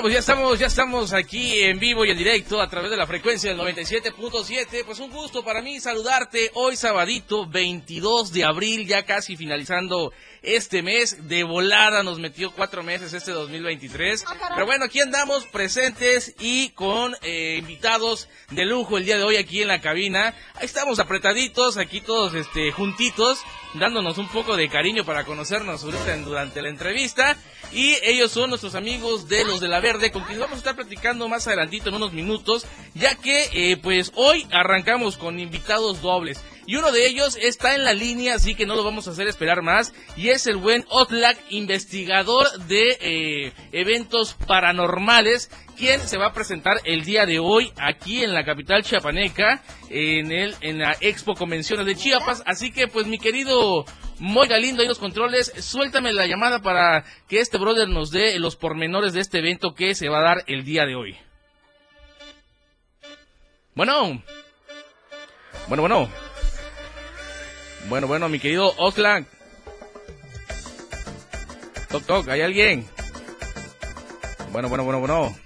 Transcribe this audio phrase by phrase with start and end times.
[0.00, 2.96] Bueno, pues ya estamos, ya estamos aquí en vivo y en directo a través de
[2.96, 4.82] la frecuencia del 97.7.
[4.86, 10.82] Pues un gusto para mí saludarte hoy sabadito 22 de abril, ya casi finalizando este
[10.82, 11.28] mes.
[11.28, 14.24] De volada nos metió cuatro meses este 2023.
[14.54, 19.36] Pero bueno, aquí andamos presentes y con eh, invitados de lujo el día de hoy
[19.36, 20.34] aquí en la cabina.
[20.54, 23.40] Ahí estamos apretaditos, aquí todos este juntitos,
[23.74, 27.36] dándonos un poco de cariño para conocernos ahorita durante la entrevista.
[27.72, 30.76] Y ellos son nuestros amigos de los de la Verde, con quienes vamos a estar
[30.76, 36.42] platicando más adelantito en unos minutos, ya que eh, pues hoy arrancamos con invitados dobles.
[36.66, 39.26] Y uno de ellos está en la línea, así que no lo vamos a hacer
[39.26, 39.92] esperar más.
[40.16, 46.80] Y es el buen Otlak, investigador de eh, eventos paranormales, quien se va a presentar
[46.84, 51.86] el día de hoy aquí en la capital chiapaneca, en, el, en la Expo Convenciones
[51.86, 52.42] de Chiapas.
[52.46, 53.84] Así que, pues, mi querido
[54.18, 58.54] Moy Galindo, ahí los controles, suéltame la llamada para que este brother nos dé los
[58.56, 61.16] pormenores de este evento que se va a dar el día de hoy.
[63.74, 64.22] Bueno.
[65.68, 66.29] Bueno, bueno.
[67.88, 69.26] Bueno, bueno, mi querido Oxlack.
[71.88, 72.86] Toc, toc, ¿hay alguien?
[74.52, 75.36] Bueno, bueno, bueno, bueno.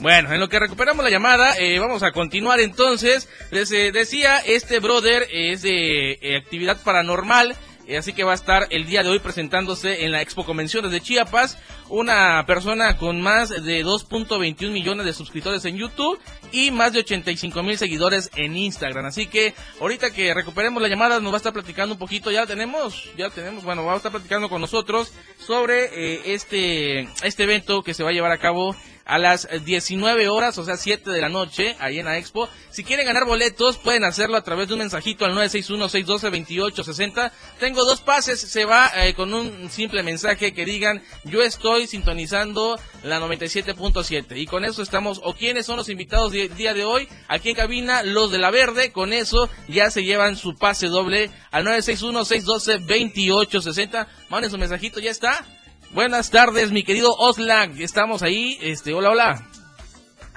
[0.00, 3.28] Bueno, en lo que recuperamos la llamada, eh, vamos a continuar entonces.
[3.50, 7.54] Les eh, decía, este brother es de eh, actividad paranormal.
[7.96, 11.00] Así que va a estar el día de hoy presentándose en la Expo Convenciones de
[11.00, 11.58] Chiapas.
[11.88, 16.20] Una persona con más de 2.21 millones de suscriptores en YouTube
[16.52, 19.06] y más de 85 mil seguidores en Instagram.
[19.06, 22.30] Así que ahorita que recuperemos la llamada nos va a estar platicando un poquito.
[22.30, 27.82] Ya tenemos, ya tenemos, bueno, va a estar platicando con nosotros sobre este, este evento
[27.82, 28.76] que se va a llevar a cabo
[29.10, 32.48] a las 19 horas, o sea, 7 de la noche, ahí en la Expo.
[32.70, 37.32] Si quieren ganar boletos, pueden hacerlo a través de un mensajito al 961-612-2860.
[37.58, 42.78] Tengo dos pases, se va eh, con un simple mensaje que digan, yo estoy sintonizando
[43.02, 44.36] la 97.7.
[44.36, 47.56] Y con eso estamos, o quiénes son los invitados del día de hoy, aquí en
[47.56, 54.06] cabina, los de la verde, con eso ya se llevan su pase doble al 961-612-2860.
[54.28, 55.44] Manden su mensajito, ya está.
[55.92, 57.72] Buenas tardes, mi querido Oslak.
[57.80, 58.56] Estamos ahí.
[58.62, 59.40] Este, hola, hola.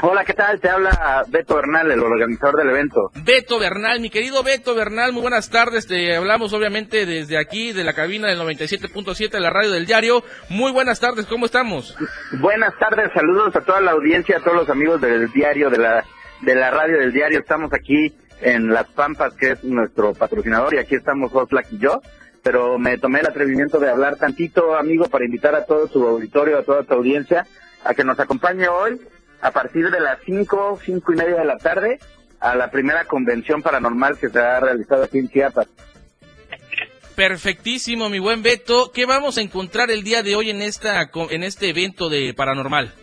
[0.01, 0.59] Hola, ¿qué tal?
[0.59, 3.11] Te habla Beto Bernal, el organizador del evento.
[3.23, 5.85] Beto Bernal, mi querido Beto Bernal, muy buenas tardes.
[5.85, 10.23] Te hablamos obviamente desde aquí, de la cabina del 97.7 de la radio del diario.
[10.49, 11.95] Muy buenas tardes, ¿cómo estamos?
[12.39, 16.03] Buenas tardes, saludos a toda la audiencia, a todos los amigos del diario, de la,
[16.41, 17.39] de la radio del diario.
[17.39, 18.11] Estamos aquí
[18.41, 22.01] en Las Pampas, que es nuestro patrocinador, y aquí estamos Oslak y yo
[22.43, 26.59] pero me tomé el atrevimiento de hablar tantito, amigo, para invitar a todo su auditorio,
[26.59, 27.47] a toda tu audiencia,
[27.83, 28.99] a que nos acompañe hoy
[29.41, 31.99] a partir de las 5, cinco y media de la tarde
[32.39, 35.67] a la primera convención paranormal que se ha realizado aquí en Chiapas.
[37.15, 38.91] Perfectísimo, mi buen Beto.
[38.93, 42.93] ¿Qué vamos a encontrar el día de hoy en esta en este evento de paranormal?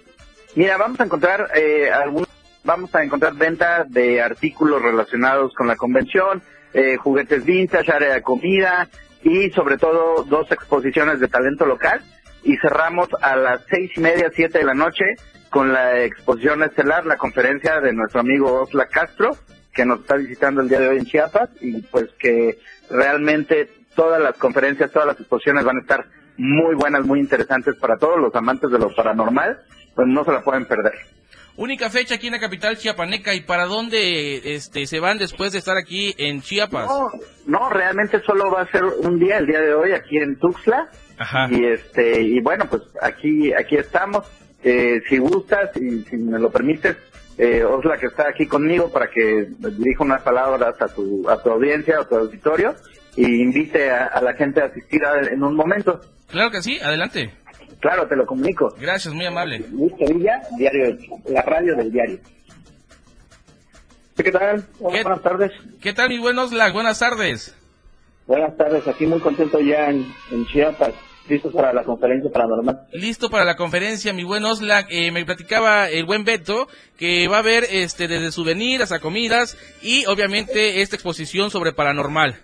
[0.57, 2.27] Mira, vamos a encontrar eh, algún,
[2.65, 6.43] vamos a encontrar venta de artículos relacionados con la convención,
[6.75, 8.89] eh, juguetes vintage, área de comida,
[9.23, 12.01] y sobre todo dos exposiciones de talento local.
[12.43, 15.05] Y cerramos a las seis y media, siete de la noche
[15.51, 19.37] con la exposición estelar, la conferencia de nuestro amigo Osla Castro,
[19.75, 21.51] que nos está visitando el día de hoy en Chiapas.
[21.61, 26.07] Y pues que realmente todas las conferencias, todas las exposiciones van a estar
[26.39, 29.61] muy buenas, muy interesantes para todos los amantes de lo paranormal,
[29.95, 30.95] pues no se la pueden perder.
[31.57, 35.59] Única fecha aquí en la capital chiapaneca y para dónde este se van después de
[35.59, 36.87] estar aquí en Chiapas.
[36.89, 37.11] No,
[37.47, 40.89] no, realmente solo va a ser un día, el día de hoy aquí en Tuxtla.
[41.19, 41.49] Ajá.
[41.51, 44.27] Y este y bueno, pues aquí aquí estamos.
[44.63, 46.97] Eh, si gustas y si me lo permites,
[47.37, 51.51] eh, Osla que está aquí conmigo para que dirija unas palabras a tu a tu
[51.51, 52.75] audiencia, a tu auditorio
[53.17, 56.01] y invite a, a la gente a asistir a, en un momento.
[56.29, 57.35] Claro que sí, adelante.
[57.81, 58.75] Claro, te lo comunico.
[58.79, 59.65] Gracias, muy amable.
[59.73, 60.97] Luis Sevilla, diario,
[61.29, 62.19] la radio del diario.
[64.17, 64.67] ¿Qué tal?
[64.81, 65.53] Hola, ¿Qué- buenas tardes.
[65.81, 66.73] ¿Qué tal, mi buenos Oslak?
[66.75, 67.57] Buenas tardes.
[68.27, 70.93] Buenas tardes, aquí muy contento ya en, en Chiapas,
[71.29, 72.87] listos para la conferencia paranormal.
[72.93, 74.87] Listo para la conferencia, mi buen Oslak.
[74.91, 76.69] Eh, me platicaba el buen Beto
[76.99, 82.37] que va a haber este desde souvenirs a comidas y obviamente esta exposición sobre paranormal.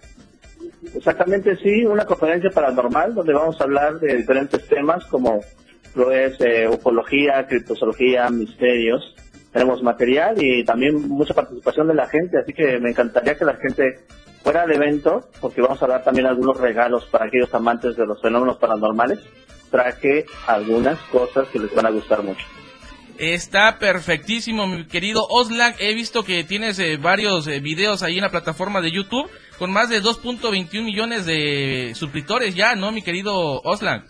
[0.94, 5.40] Exactamente, sí, una conferencia paranormal donde vamos a hablar de diferentes temas como
[5.94, 9.14] lo es eh, ufología, criptozoología, misterios.
[9.52, 13.56] Tenemos material y también mucha participación de la gente, así que me encantaría que la
[13.56, 14.00] gente
[14.42, 18.20] fuera al evento, porque vamos a dar también algunos regalos para aquellos amantes de los
[18.20, 19.18] fenómenos paranormales.
[19.70, 22.46] Traje algunas cosas que les van a gustar mucho.
[23.18, 25.76] Está perfectísimo, mi querido Oslak.
[25.80, 29.72] He visto que tienes eh, varios eh, videos ahí en la plataforma de YouTube con
[29.72, 34.06] más de 2.21 millones de suscriptores ya, ¿no, mi querido Oslak?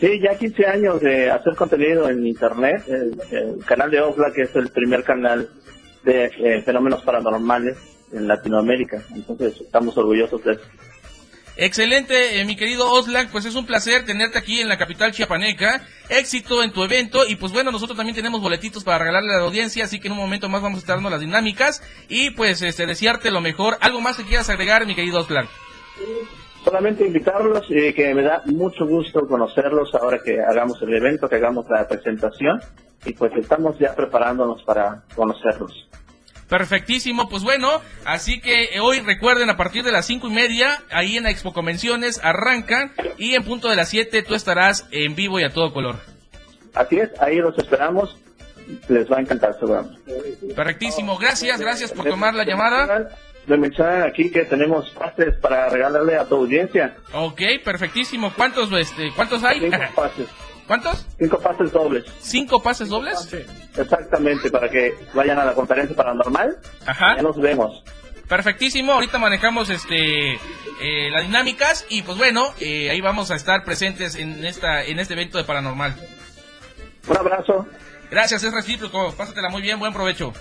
[0.00, 2.84] Sí, ya 15 años de hacer contenido en Internet.
[2.88, 5.48] El, canal de Oslak es el primer canal
[6.04, 7.76] de eh, fenómenos paranormales
[8.12, 9.02] en Latinoamérica.
[9.14, 10.62] Entonces, estamos orgullosos de eso.
[11.60, 15.82] Excelente, eh, mi querido Oslak, pues es un placer tenerte aquí en la capital chiapaneca.
[16.08, 19.44] Éxito en tu evento y pues bueno, nosotros también tenemos boletitos para regalarle a la
[19.44, 22.62] audiencia, así que en un momento más vamos a estar dando las dinámicas y pues
[22.62, 23.76] este desearte lo mejor.
[23.80, 25.48] ¿Algo más que quieras agregar, mi querido Oslak?
[26.62, 31.36] Solamente invitarlos y que me da mucho gusto conocerlos ahora que hagamos el evento, que
[31.36, 32.60] hagamos la presentación
[33.04, 35.88] y pues estamos ya preparándonos para conocerlos.
[36.48, 41.16] Perfectísimo, pues bueno, así que hoy recuerden a partir de las cinco y media, ahí
[41.16, 45.38] en la Expo Convenciones arrancan y en punto de las siete tú estarás en vivo
[45.38, 45.96] y a todo color.
[46.74, 48.16] Así es, ahí los esperamos,
[48.88, 50.00] les va a encantar seguramente.
[50.54, 53.08] Perfectísimo, gracias, gracias por tomar la llamada.
[53.46, 56.96] Me mencionan aquí que tenemos pases para regalarle a tu audiencia.
[57.14, 58.32] Ok, perfectísimo.
[58.36, 59.60] ¿Cuántos, este, cuántos hay?
[59.60, 60.28] Cinco pases.
[60.68, 61.06] ¿Cuántos?
[61.18, 62.04] Cinco pases dobles.
[62.20, 63.34] ¿Cinco pases dobles?
[63.74, 66.58] Exactamente, para que vayan a la conferencia paranormal.
[66.84, 67.16] Ajá.
[67.16, 67.82] Ya nos vemos.
[68.28, 73.64] Perfectísimo, ahorita manejamos este eh, las dinámicas y pues bueno, eh, ahí vamos a estar
[73.64, 75.96] presentes en esta en este evento de paranormal.
[77.08, 77.66] Un abrazo.
[78.10, 79.14] Gracias, es recíproco.
[79.16, 80.34] Pásatela muy bien, buen provecho.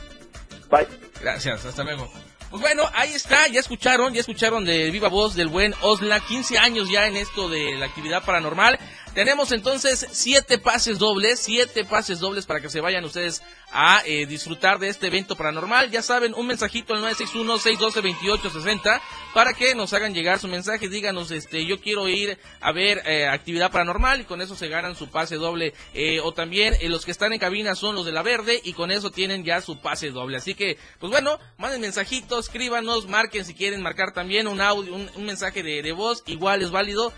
[0.70, 0.88] Bye.
[1.22, 2.12] Gracias, hasta luego.
[2.50, 6.58] Pues bueno, ahí está, ya escucharon, ya escucharon de viva voz del buen Osla, 15
[6.58, 8.80] años ya en esto de la actividad paranormal.
[9.18, 13.42] Tenemos entonces siete pases dobles, siete pases dobles para que se vayan ustedes
[13.72, 15.90] a eh, disfrutar de este evento paranormal.
[15.90, 19.02] Ya saben, un mensajito al 961-612-2860
[19.34, 20.88] para que nos hagan llegar su mensaje.
[20.88, 24.96] Díganos, este, yo quiero ir a ver eh, actividad paranormal y con eso se ganan
[24.96, 25.74] su pase doble.
[25.96, 28.92] Eh, o también los que están en cabina son los de la verde y con
[28.92, 30.38] eso tienen ya su pase doble.
[30.38, 35.26] Así que, pues bueno, manden mensajitos, escríbanos, marquen si quieren marcar también un audio, un,
[35.26, 36.22] mensaje de, de, voz.
[36.28, 37.12] Igual es válido.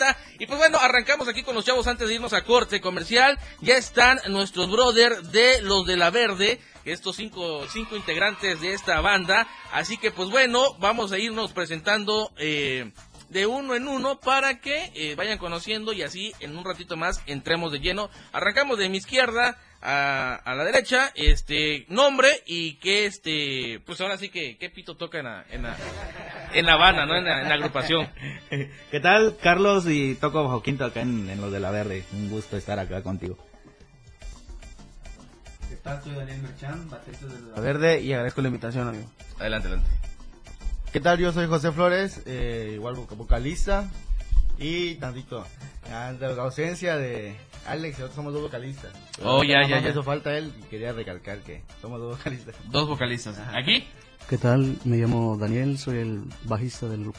[0.00, 0.16] 961-612-2860.
[0.38, 3.38] Y pues bueno, arrancamos aquí con los chavos antes de irnos a corte comercial.
[3.60, 9.00] Ya están nuestros brothers de los de la verde, estos cinco, cinco integrantes de esta
[9.00, 9.46] banda.
[9.72, 12.92] Así que pues bueno, vamos a irnos presentando eh,
[13.28, 17.22] de uno en uno para que eh, vayan conociendo y así en un ratito más
[17.26, 18.10] entremos de lleno.
[18.32, 24.28] Arrancamos de mi izquierda a, la derecha, este nombre y que este, pues ahora sí
[24.28, 25.76] que qué pito toca en la, en la,
[26.52, 27.16] en la Habana, ¿no?
[27.16, 28.08] En la, agrupación.
[28.90, 29.86] ¿Qué tal, Carlos?
[29.88, 32.04] Y toco bajo quinto acá en, en los de la Verde.
[32.12, 33.38] Un gusto estar acá contigo.
[35.68, 36.02] ¿Qué tal?
[36.02, 39.10] Soy Daniel Merchan, baterista de la Verde y agradezco la invitación, amigo.
[39.38, 39.90] Adelante, adelante.
[40.92, 41.18] ¿Qué tal?
[41.18, 43.88] Yo soy José Flores, eh, igual vocalista
[44.60, 45.44] y tantito,
[45.92, 47.34] ante la ausencia de
[47.66, 48.92] Alex, nosotros somos dos vocalistas.
[49.24, 49.88] Oh, ya, ya, ya.
[49.88, 52.54] Eso falta él y quería recalcar que somos dos vocalistas.
[52.70, 53.40] Dos vocalistas.
[53.54, 53.84] ¿Aquí?
[54.28, 54.76] ¿Qué tal?
[54.84, 57.18] Me llamo Daniel, soy el bajista del grupo.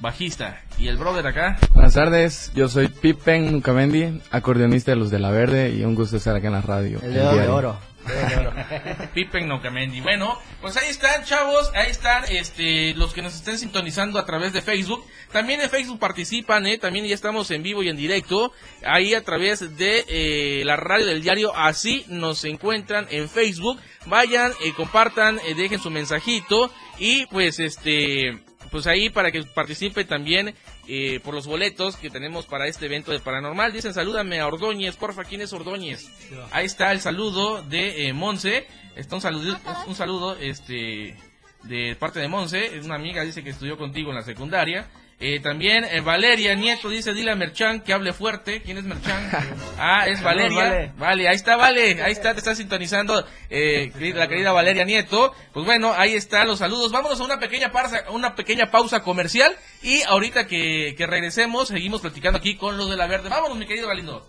[0.00, 0.60] Bajista.
[0.78, 1.58] ¿Y el brother acá?
[1.74, 6.16] Buenas tardes, yo soy Pippen Nucamendi, acordeonista de los de La Verde y un gusto
[6.18, 7.00] estar acá en la radio.
[7.02, 7.78] El, de oro.
[9.14, 10.00] Pippen Nocamendi.
[10.00, 11.70] Bueno, pues ahí están, chavos.
[11.74, 15.04] Ahí están este, los que nos estén sintonizando a través de Facebook.
[15.30, 16.78] También en Facebook participan, ¿eh?
[16.78, 18.52] También ya estamos en vivo y en directo.
[18.84, 21.54] Ahí a través de eh, la radio del diario.
[21.56, 23.80] Así nos encuentran en Facebook.
[24.06, 26.72] Vayan, eh, compartan, eh, dejen su mensajito.
[26.98, 30.54] Y pues este pues ahí para que participe también
[30.94, 33.72] eh, por los boletos que tenemos para este evento de Paranormal.
[33.72, 36.10] Dicen, salúdame a Ordóñez, porfa, ¿quién es Ordóñez?
[36.50, 38.66] Ahí está el saludo de eh, Monse.
[38.94, 41.16] Está un saludo, un saludo este,
[41.64, 42.76] de parte de Monse.
[42.76, 44.86] Es una amiga, dice que estudió contigo en la secundaria.
[45.24, 48.60] Eh, también eh, Valeria Nieto dice, dile a Merchan que hable fuerte.
[48.60, 49.30] ¿Quién es Merchan?
[49.78, 50.92] Ah, es Valeria.
[50.96, 51.28] Vale.
[51.28, 52.02] ahí está, vale.
[52.02, 55.32] Ahí está, te está sintonizando eh, la querida Valeria Nieto.
[55.52, 56.90] Pues bueno, ahí están los saludos.
[56.90, 59.54] Vámonos a una pequeña, pausa, una pequeña pausa comercial.
[59.82, 63.28] Y ahorita que, que regresemos, seguimos platicando aquí con los de la verde.
[63.28, 64.26] Vámonos, mi querido Galindo.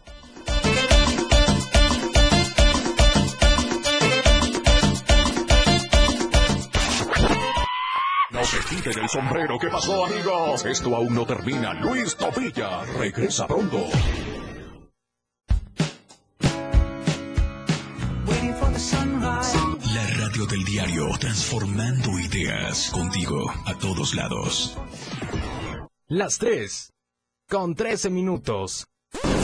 [8.53, 9.57] Se quiten el sombrero.
[9.60, 10.65] ¿Qué pasó, amigos?
[10.65, 11.74] Esto aún no termina.
[11.74, 13.88] Luis Topilla regresa pronto.
[19.93, 24.77] La radio del diario, transformando ideas contigo a todos lados.
[26.07, 26.91] Las 3.
[27.50, 28.86] Con 13 minutos.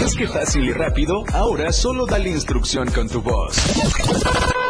[0.00, 1.24] ¿Es que fácil y rápido?
[1.32, 3.56] Ahora solo dale instrucción con tu voz.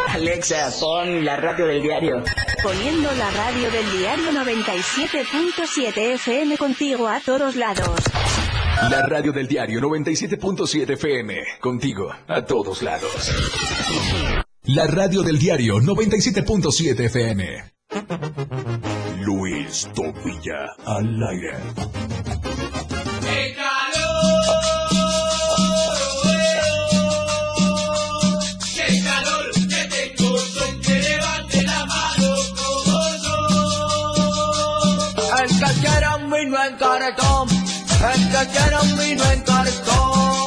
[0.09, 2.23] Alexa, pon la radio del diario.
[2.61, 7.89] Poniendo la radio del diario 97.7 FM contigo a todos lados.
[8.89, 11.35] La radio del diario 97.7 FM.
[11.59, 13.31] Contigo a todos lados.
[14.63, 17.73] La radio del diario 97.7 FM.
[19.21, 21.57] Luis Tobilla al aire.
[38.13, 40.43] El que quiera un vino en cartón.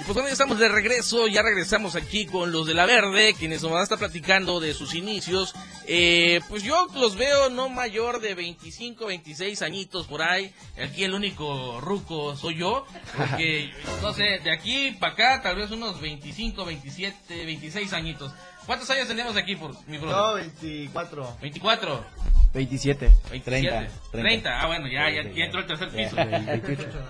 [0.00, 3.34] Y pues bueno, ya estamos de regreso, ya regresamos aquí con los de la Verde,
[3.34, 5.52] quienes nos van a estar platicando de sus inicios.
[5.88, 10.52] Eh, pues yo los veo no mayor de 25, 26 añitos por ahí.
[10.80, 15.72] Aquí el único ruco soy yo, porque no sé, de aquí para acá tal vez
[15.72, 18.32] unos 25, 27, 26 añitos.
[18.66, 20.16] ¿Cuántos años tenemos aquí por mi brother?
[20.16, 21.36] No, 24.
[21.40, 22.04] 24.
[22.52, 23.10] 27.
[23.30, 23.90] 27.
[24.10, 24.60] 30.
[24.60, 26.16] Ah, bueno, ya, ya, ya entró el tercer piso.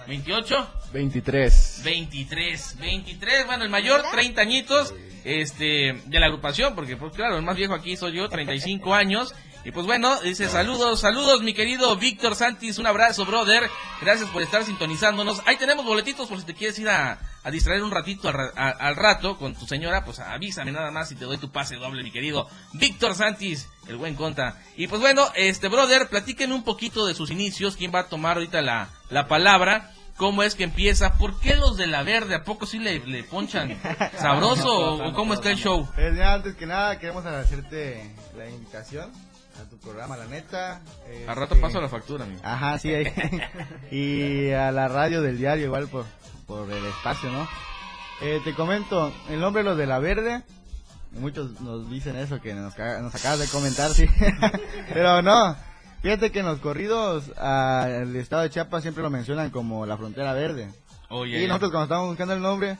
[0.06, 0.68] 28.
[0.92, 1.80] 23.
[1.84, 4.94] 23, 23, bueno, el mayor, 30 añitos,
[5.24, 9.34] este, de la agrupación, porque pues claro, el más viejo aquí soy yo, 35 años,
[9.66, 13.68] y pues bueno, dice saludos, saludos mi querido Víctor Santis, un abrazo brother,
[14.00, 17.18] gracias por estar sintonizándonos, ahí tenemos boletitos por si te quieres ir a,
[17.50, 21.16] distraer un ratito al, a- al rato con tu señora, pues avísame nada más y
[21.16, 25.26] te doy tu pase doble mi querido Víctor Santis, el buen conta, y pues bueno,
[25.34, 29.26] este brother, platíquenme un poquito de sus inicios, quién va a tomar ahorita la, la
[29.26, 33.00] palabra, cómo es que empieza, por qué los de la verde, ¿a poco sí le,
[33.04, 33.78] le ponchan
[34.18, 35.88] sabroso o cómo está el show?
[35.94, 39.10] Pues ya, antes que nada, queremos agradecerte la invitación
[39.60, 40.76] a tu programa, la neta.
[40.76, 42.40] Al Este, rato paso la factura, amigo.
[42.44, 43.12] Ajá, sí, ahí.
[43.90, 46.04] y a la radio del diario, igual por,
[46.46, 47.48] por el espacio, ¿no?
[48.22, 50.42] Eh, te comento, el nombre de los de la verde,
[51.12, 54.06] muchos nos dicen eso que nos, nos acabas de comentar, sí.
[54.92, 55.56] Pero no,
[56.02, 60.32] fíjate que en los corridos al estado de Chiapas siempre lo mencionan como la frontera
[60.32, 60.68] verde.
[61.08, 62.78] Oye, y nosotros cuando estamos buscando el nombre,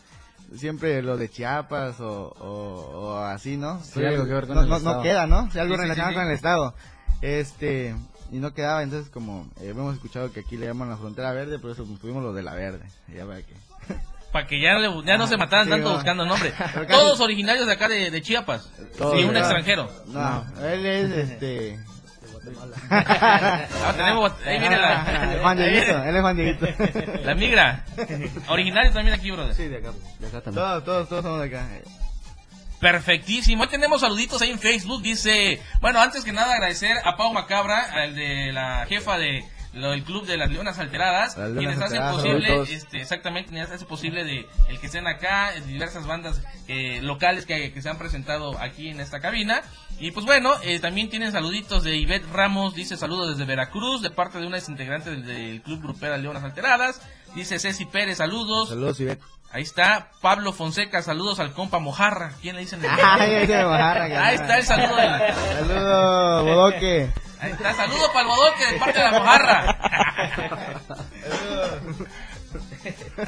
[0.55, 2.49] siempre lo de Chiapas o, o,
[3.09, 3.83] o así, ¿no?
[3.83, 4.97] Sí, algo que ver con no, el no- estado.
[4.97, 5.51] no queda, ¿no?
[5.51, 6.21] Sí, algo Sí, relacionado sí, sí.
[6.21, 6.75] con el estado.
[7.23, 7.97] Este,
[8.31, 11.59] y no quedaba, entonces como eh, hemos escuchado que aquí le llaman la frontera verde,
[11.59, 12.85] por eso tuvimos lo de la verde.
[13.15, 13.55] Ya para que...
[14.33, 15.95] Para que ya, le- ya no se mataran Sí, tanto va.
[15.95, 16.53] buscando nombre.
[16.91, 18.71] Todos originarios de acá de, de Chiapas.
[18.99, 19.43] Todos, y un ¿verdad?
[19.45, 19.89] extranjero.
[20.09, 21.81] No, él es este...
[22.91, 26.67] Ah, tenemos, ahí viene la, Juan Dieguito, él es Juan Dieguito.
[27.25, 27.85] la migra.
[28.49, 29.55] Originario también aquí, brother.
[29.55, 30.65] Sí, de acá, de acá también.
[30.65, 31.69] Todos, todos, todos somos de acá.
[32.81, 33.63] Perfectísimo.
[33.63, 35.03] Hoy tenemos saluditos ahí en Facebook.
[35.03, 39.45] Dice, bueno, antes que nada agradecer a Pau Macabra, al de la jefa de
[39.77, 43.87] lo del club de las Leonas Alteradas, Las quienes hacen posible, este, exactamente, quienes hacen
[43.87, 47.99] posible de el que estén acá, eh, diversas bandas eh, locales que, que se han
[47.99, 49.63] presentado aquí en esta cabina.
[49.99, 54.11] Y pues bueno, eh, también tienen saluditos de Ivette Ramos, dice saludos desde Veracruz, de
[54.11, 57.01] parte de una integrante del, del club grupera Leonas Alteradas.
[57.35, 58.69] Dice Ceci Pérez, saludos.
[58.71, 59.23] Saludos, Ivette.
[59.53, 62.33] Ahí está Pablo Fonseca, saludos al compa Mojarra.
[62.43, 62.85] ¿Quién le dicen?
[62.85, 64.97] el- Ay, ahí se Mojarra, Ahí está el saludo.
[64.97, 65.35] del-
[65.69, 67.11] Saludos, Bodoque.
[67.41, 69.77] Ahí está, saludo para el bodoque de parte de la mojarra.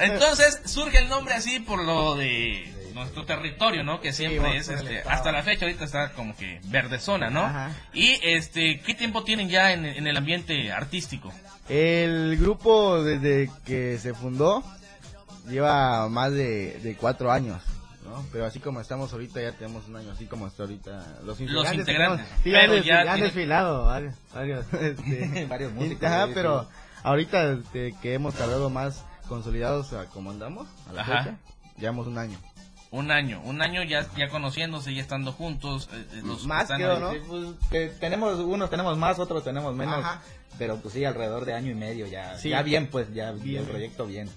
[0.01, 4.01] Entonces surge el nombre así por lo de nuestro territorio, ¿no?
[4.01, 7.43] Que siempre es, este, hasta la fecha ahorita está como que verde zona, ¿no?
[7.45, 7.71] Ajá.
[7.93, 11.33] Y este, ¿qué tiempo tienen ya en, en el ambiente artístico?
[11.69, 14.65] El grupo desde que se fundó
[15.49, 17.63] lleva más de, de cuatro años,
[18.09, 18.25] ¿no?
[18.33, 21.73] Pero así como estamos ahorita ya tenemos un año así como está ahorita los integrantes.
[21.73, 22.27] que integrantes.
[22.27, 22.43] tenemos.
[22.45, 26.29] Sí, ya han, Pero desfi- ya han tiene- desfilado varios, varios, este, Varios músicos, Ajá,
[26.35, 26.69] pero
[27.03, 31.19] ahorita este, que hemos tardado más consolidados a como andamos a la Ajá.
[31.23, 31.37] fecha,
[31.79, 32.39] llevamos un año.
[32.91, 35.91] Un año, un año ya, ya conociéndose, ya estando juntos.
[35.93, 40.23] eh, eh, los Más pues, que tenemos unos tenemos más, otros tenemos menos, Ajá.
[40.59, 42.49] pero pues sí, alrededor de año y medio ya, Sí.
[42.49, 43.63] ya bien, pues ya Bien.
[43.63, 44.31] el proyecto bien.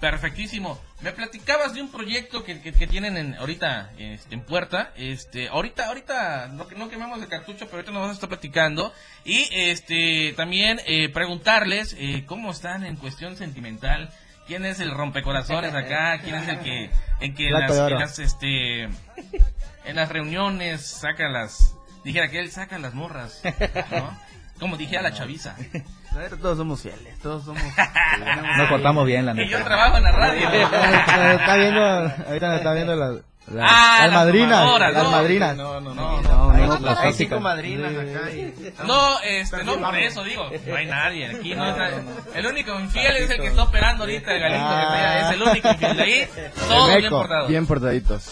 [0.00, 0.80] Perfectísimo.
[1.00, 4.92] Me platicabas de un proyecto que, que, que tienen en, ahorita este, en puerta.
[4.96, 8.92] Este, ahorita, ahorita no, no quemamos el cartucho, pero ahorita nos vamos a estar platicando.
[9.24, 14.10] Y este, también eh, preguntarles eh, cómo están en cuestión sentimental.
[14.46, 16.20] ¿Quién es el rompecorazones acá?
[16.22, 16.90] ¿Quién es el que,
[17.20, 22.78] en que las, en las, este, en las reuniones saca las, dijera que él saca
[22.78, 23.42] las morras,
[23.90, 24.18] ¿no?
[24.58, 25.54] Como dije a la chaviza.
[26.42, 27.62] Todos somos fieles, todos somos...
[28.56, 29.50] Nos portamos bien, la Y neta.
[29.58, 30.48] yo trabajo en la radio.
[30.48, 31.80] Ahorita está viendo,
[32.26, 33.10] ahorita está viendo las,
[33.52, 35.10] las, Ah, las las madrinas, las no.
[35.12, 35.56] madrinas.
[35.56, 37.40] No, no, no, no, hay- no, hay las cinco tóxicas.
[37.40, 41.72] madrinas acá y- No, este, no, por eso digo, no hay nadie aquí, no, hay
[41.78, 42.02] nadie.
[42.34, 45.34] El único infiel es el que está operando ahorita, el Galindo, que está allá, es
[45.36, 46.28] el único infiel de ahí,
[46.68, 47.48] todos bien portados.
[47.48, 48.30] Bien portaditos.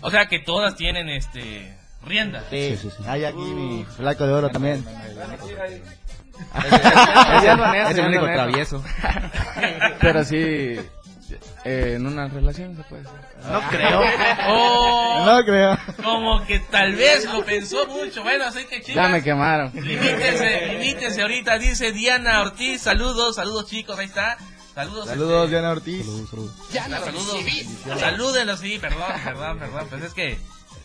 [0.00, 2.44] O sea que todas tienen, este, rienda.
[2.50, 3.02] Sí, sí, sí.
[3.06, 4.84] Hay aquí mi flaco de oro también.
[7.90, 8.82] Es el único travieso.
[10.00, 10.36] Pero sí,
[11.64, 13.20] eh, en una relación se puede hacer.
[13.50, 14.02] No creo.
[14.48, 15.78] Oh, No creo.
[16.02, 18.22] Como que tal vez lo pensó mucho.
[18.22, 18.94] Bueno, así que chicas.
[18.94, 19.72] Ya me quemaron.
[19.74, 22.82] Limítese, limítese ahorita, dice Diana Ortiz.
[22.82, 24.36] Saludos, saludos chicos, ahí está.
[24.74, 25.08] Saludos.
[25.08, 26.06] Saludos, este, Diana Ortiz.
[26.72, 27.36] Diana, saludos.
[27.98, 29.86] Salúdenlos, sí, perdón, perdón, perdón.
[29.90, 30.38] Pues es que,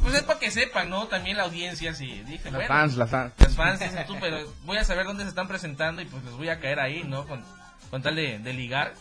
[0.05, 1.07] pues es para que sepan, ¿no?
[1.07, 2.21] También la audiencia, sí.
[2.27, 3.33] Dije, Las bueno, fans, las fans.
[3.39, 6.49] Las fans, tú, pero voy a saber dónde se están presentando y pues les voy
[6.49, 7.25] a caer ahí, ¿no?
[7.25, 7.43] Con,
[7.89, 8.93] con tal de, de ligar.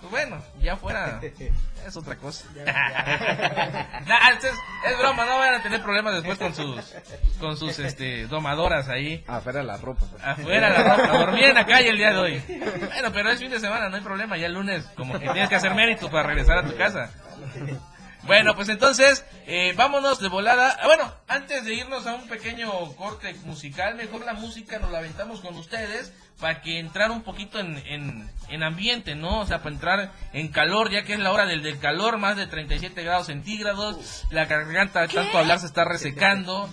[0.00, 1.20] Pues bueno, ya fuera,
[1.86, 2.46] es otra cosa.
[2.54, 6.94] Nah, es, es broma, no van a tener problemas después con sus,
[7.40, 9.24] con sus, este, domadoras ahí.
[9.26, 10.06] Afuera la ropa.
[10.22, 12.42] Afuera la ropa, dormir en la calle el día de hoy.
[12.48, 15.48] Bueno, pero es fin de semana, no hay problema, ya el lunes como que tienes
[15.48, 17.10] que hacer mérito para regresar a tu casa.
[18.24, 20.76] Bueno, pues entonces, eh, vámonos de volada.
[20.80, 24.98] Ah, Bueno, antes de irnos a un pequeño corte musical, mejor la música nos la
[24.98, 29.40] aventamos con ustedes para que entrar un poquito en, en, en ambiente, ¿no?
[29.40, 32.36] O sea, para entrar en calor, ya que es la hora del, del calor, más
[32.36, 36.68] de 37 grados centígrados, la garganta de tanto hablar se está resecando,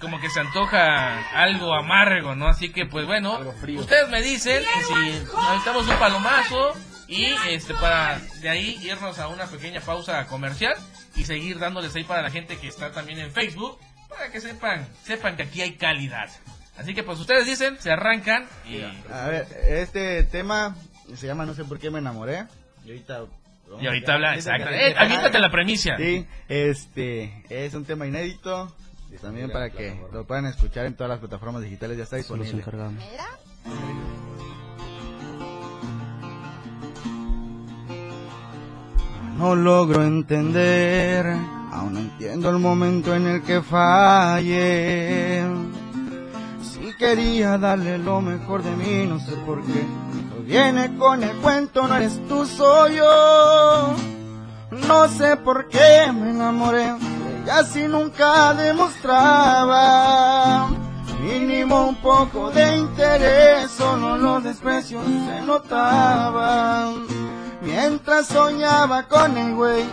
[0.00, 2.48] como que se antoja algo amargo, ¿no?
[2.48, 3.38] Así que, pues bueno,
[3.80, 6.72] ustedes me dicen si necesitamos un palomazo
[7.08, 10.74] y este para de ahí irnos a una pequeña pausa comercial
[11.14, 14.86] y seguir dándoles ahí para la gente que está también en Facebook para que sepan
[15.04, 16.28] sepan que aquí hay calidad.
[16.76, 20.76] Así que pues ustedes dicen, se arrancan y A ver, este tema
[21.14, 22.46] se llama No sé por qué me enamoré.
[22.84, 23.24] Y ahorita,
[23.80, 24.68] Y ahorita habla, exacto.
[24.70, 24.94] Eh,
[25.38, 25.96] la premisa.
[25.96, 28.74] Sí, este es un tema inédito.
[29.10, 32.58] y También para que lo puedan escuchar en todas las plataformas digitales, ya está disponible.
[32.58, 33.02] encargamos.
[39.38, 41.26] No logro entender,
[41.70, 45.44] aún no entiendo el momento en el que fallé.
[46.62, 49.84] Si quería darle lo mejor de mí, no sé por qué.
[50.30, 53.94] No viene con el cuento, no eres tú, soy yo.
[54.88, 56.94] No sé por qué me enamoré,
[57.42, 59.66] ella si nunca demostraba.
[61.22, 67.04] Mínimo un poco de interés, solo los desprecios se notaban.
[67.66, 69.84] Mientras soñaba con el güey,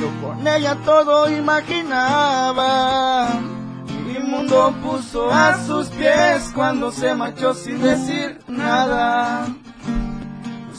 [0.00, 1.68] yo con ella todo imaginaba.
[4.06, 9.46] Mi mundo puso a sus pies cuando se marchó sin decir nada.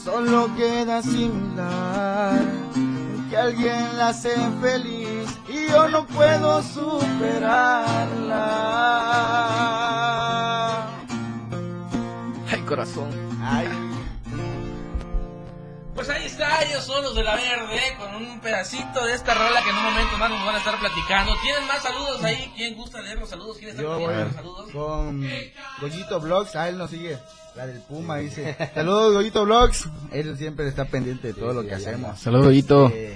[0.04, 2.40] Solo queda similar
[3.30, 7.60] que alguien la hace feliz y yo no puedo superarla.
[12.52, 13.12] Ay, corazón.
[13.44, 13.89] Ay.
[16.10, 19.62] Pues ahí está, ellos son los de la verde, con un pedacito de esta rola
[19.62, 21.36] que en un momento más nos van a estar platicando.
[21.44, 22.52] ¿Tienen más saludos ahí?
[22.56, 23.58] ¿Quién gusta leer los saludos?
[23.60, 24.72] ¿Quién está Yo voy pidiendo los saludos?
[24.72, 25.30] con
[25.80, 27.20] Goyito Vlogs, a él nos sigue.
[27.56, 29.88] La del Puma dice, saludos Goyito Vlogs.
[30.12, 32.20] Él siempre está pendiente de todo lo que hacemos.
[32.20, 32.92] Saludos, Goyito.
[32.92, 33.16] Eh,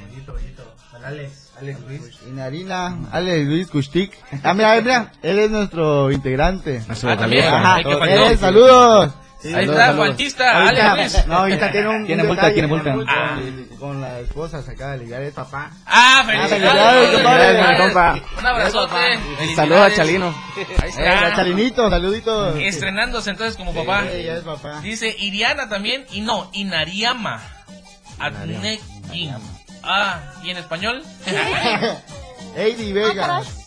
[1.04, 2.02] Alex, Alex Luis.
[2.28, 4.14] y Narina, Alex Luis Kushtik.
[4.44, 6.84] Ah, mira, mira, él es nuestro integrante.
[6.88, 9.14] Ah, también, Ajá, él, saludos.
[9.44, 9.94] Sí, Ahí saludos, está.
[9.96, 11.28] Juanchista, Alex Luis.
[11.28, 12.94] No, ahorita tiene un Tiene multa, tiene multa.
[12.94, 13.40] con- Ah.
[13.78, 15.70] Con la esposa sacada de ligar, es papá.
[15.86, 17.78] Ah, felicidades, compadre.
[17.78, 18.16] compa.
[18.40, 19.20] Un abrazote.
[19.54, 20.28] Saludos a Chalino.
[20.82, 21.36] Ahí Eh, a está.
[21.36, 22.56] Chalinito, saluditos.
[22.58, 24.06] Estrenándose entonces como papá.
[24.10, 24.80] Sí, ya es papá.
[24.82, 27.42] Dice Iriana también, y no, Inariama.
[28.20, 28.80] Atnequín.
[29.84, 31.04] Ah, ¿y en español?
[32.56, 33.63] Heidi Vegas.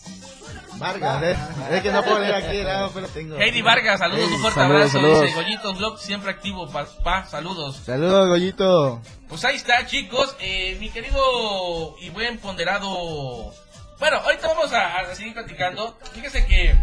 [0.79, 1.35] Vargas, eh.
[1.71, 3.37] es que no puedo leer aquí, pero tengo.
[3.37, 4.99] Heidi Vargas, saludos, un fuerte Saludos, abrazo.
[4.99, 5.21] saludos.
[5.23, 7.77] Dice Goyitos Vlog, siempre activo, papá, saludos.
[7.85, 9.01] Saludos, Goyito.
[9.27, 10.35] Pues ahí está, chicos.
[10.39, 13.53] Eh, mi querido y buen ponderado.
[13.99, 15.97] Bueno, ahorita vamos a, a seguir platicando.
[16.13, 16.75] Fíjese que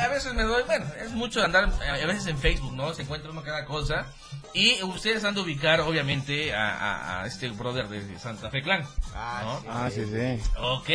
[0.00, 2.94] a veces me doy, bueno, es mucho andar a veces en Facebook, ¿no?
[2.94, 4.06] Se encuentra uno cada cosa.
[4.54, 8.82] Y ustedes han de ubicar, obviamente, a, a- a este brother de Santa Fe Clan.
[8.82, 9.62] ¿no?
[9.68, 10.40] Ah, sí, sí.
[10.60, 10.88] Ok.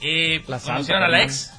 [0.00, 1.22] Eh, La ¿Conocieron Santa a la también.
[1.28, 1.52] ex?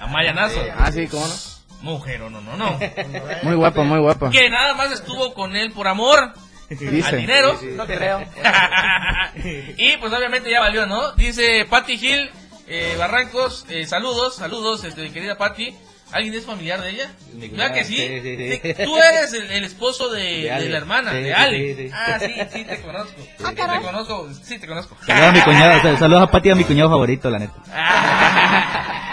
[0.00, 0.60] A Maya Nazo.
[0.76, 1.34] Ah, sí, ¿cómo no?
[1.82, 2.78] Mujer, o no, no, no.
[3.42, 4.30] Muy guapa, muy guapa.
[4.30, 6.32] que nada más estuvo con él por amor.
[6.68, 7.08] Dice.
[7.08, 7.58] Al dinero.
[7.76, 8.20] No creo.
[9.76, 11.12] y pues obviamente ya valió, ¿no?
[11.12, 12.30] Dice Patty Gil
[12.68, 15.74] eh, Barrancos, eh, saludos, saludos, este, querida Patty.
[16.12, 17.10] ¿Alguien es familiar de ella?
[17.54, 17.96] Claro que sí.
[17.96, 18.74] Sí, sí, sí.
[18.84, 20.68] Tú eres el, el esposo de, De de Ale.
[20.68, 21.58] la hermana, Sí, de sí, Ale.
[21.58, 21.90] sí, sí.
[21.94, 23.20] Ah, sí, sí, te conozco.
[23.38, 24.96] Sí, te conozco, sí, te conozco.
[25.06, 27.54] Saludos a mi cuñado, sal- saludos a Pati, a mi cuñado favorito, la neta.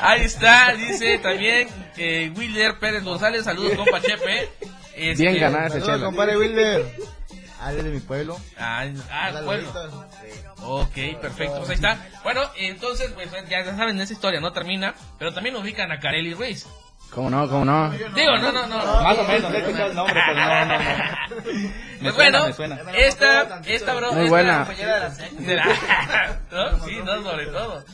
[0.00, 4.48] Ahí está, dice también eh, Wilder Pérez González, saludos compa Chepe.
[4.94, 6.84] Este, Bien ganada esa Saludos, compadre Wilber.
[7.60, 8.38] Ale de mi pueblo.
[8.58, 9.68] Ah, ah, pueblo.
[10.62, 11.98] Ok, perfecto, pues ahí está.
[12.22, 16.66] Bueno, entonces, pues ya saben esa historia, no termina, pero también ubican a Carelli Ruiz.
[17.10, 17.48] ¿Cómo no?
[17.48, 17.90] ¿Cómo no?
[17.90, 19.02] Digo, no, no, no.
[19.02, 20.84] Más o menos, no he escuchado el nombre, pero no, no, no.
[22.00, 22.78] Pues bueno, me suena.
[22.96, 24.58] esta, esta bro, Muy esta buena.
[24.58, 26.84] compañera de la de la- ¿no?
[26.86, 27.84] Sí, no, sobre todo.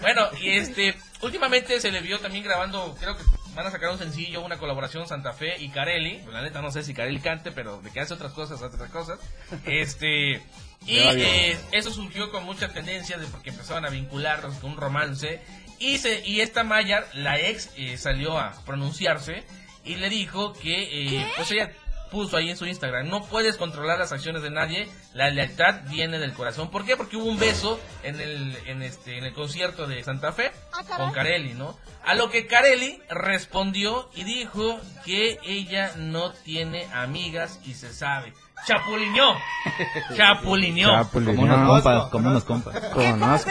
[0.00, 3.22] Bueno, y este, últimamente se le vio también grabando, creo que
[3.54, 6.18] van a sacar un sencillo, una colaboración Santa Fe y Carelli.
[6.18, 8.76] Pues, la neta no sé si Carelli cante, pero de que hace otras cosas, hace
[8.76, 9.18] otras cosas.
[9.66, 10.42] Este,
[10.86, 15.40] y eh, eso surgió con mucha tendencia de porque empezaban a vincularlos con un romance.
[15.78, 19.44] Y, se, y esta Maya, la ex, eh, salió a pronunciarse
[19.84, 21.72] y le dijo que, eh, pues ella
[22.10, 26.18] puso ahí en su Instagram, no puedes controlar las acciones de nadie, la lealtad viene
[26.18, 26.70] del corazón.
[26.70, 26.96] ¿Por qué?
[26.96, 30.52] Porque hubo un beso en el, en este, en el concierto de Santa Fe
[30.96, 31.78] con Carelli, ¿no?
[32.04, 38.32] A lo que Carelli respondió y dijo que ella no tiene amigas y se sabe.
[38.66, 39.36] Chapulineó.
[40.16, 41.08] Chapulineó.
[41.10, 42.74] Como unos compas, como unos compas.
[42.92, 43.50] Conozco.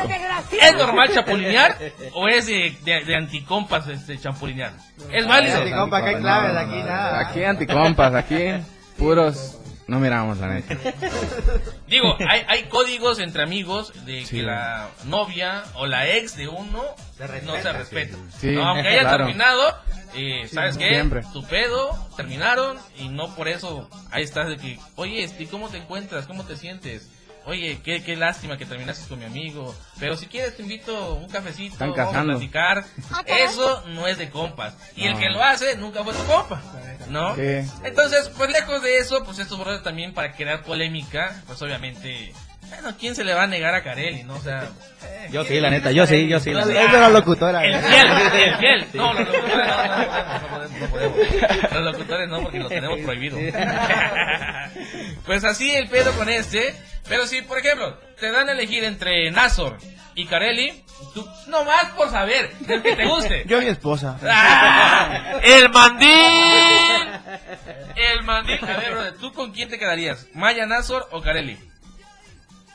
[0.62, 1.78] ¿Es normal chapulinear
[2.14, 4.74] o es de, de, de anticompas este chapulinear?
[5.12, 5.60] Es válido.
[5.78, 7.20] Compa, que hay claves aquí, nada.
[7.20, 8.38] Aquí anticompas, aquí
[8.98, 9.56] puros...
[9.88, 10.76] No miramos, la neta.
[11.88, 14.38] Digo, hay, hay códigos entre amigos de Sí.
[14.38, 16.84] que la novia o la ex de uno
[17.44, 18.16] no se respeta.
[18.40, 19.26] Sí, No, aunque hayan claro.
[19.26, 19.76] terminado,
[20.14, 20.90] eh, ¿sabes qué?
[20.90, 21.24] siempre.
[21.34, 25.78] Tu pedo, terminaron y no por eso ahí estás de que, oye, este, ¿cómo te
[25.78, 26.26] encuentras?
[26.28, 27.10] ¿Cómo te sientes?
[27.46, 29.74] Oye, qué, qué lástima que terminaste con mi amigo.
[30.00, 32.86] Pero si quieres te invito un cafecito, Están vamos a platicar.
[33.26, 34.76] Eso no es de compas.
[34.96, 36.62] Y el que lo hace nunca fue tu compa.
[37.10, 37.36] ¿No?
[37.36, 37.68] Sí.
[37.84, 42.34] Entonces, pues lejos de eso, pues estos brothers también para crear polémica, pues obviamente,
[42.70, 44.36] bueno, ¿quién se le va a negar a Carelli, no?
[44.36, 44.64] O sea,
[45.04, 46.52] eh, Yo sí, la neta, yo sí, yo sí.
[46.52, 46.92] La Es neta.
[46.92, 47.64] de la locutora.
[47.66, 48.88] el fiel, el fiel.
[48.94, 51.18] No, los locutores no, no, no, no podemos, no podemos.
[51.74, 53.38] Los locutores no, porque los tenemos prohibido.
[55.26, 56.76] Pues así el pedo con este.
[57.08, 59.78] Pero si, por ejemplo, te dan a elegir entre Nazor
[60.16, 63.44] y Carelli, tú, nomás por saber, el que te guste.
[63.48, 64.18] Yo mi esposa.
[64.24, 65.40] ¡Ah!
[65.44, 66.10] ¡El mandil!
[67.96, 68.60] El mandil.
[68.64, 70.28] A ver, brother, ¿tú con quién te quedarías?
[70.34, 71.58] ¿Maya Nazor o Carelli?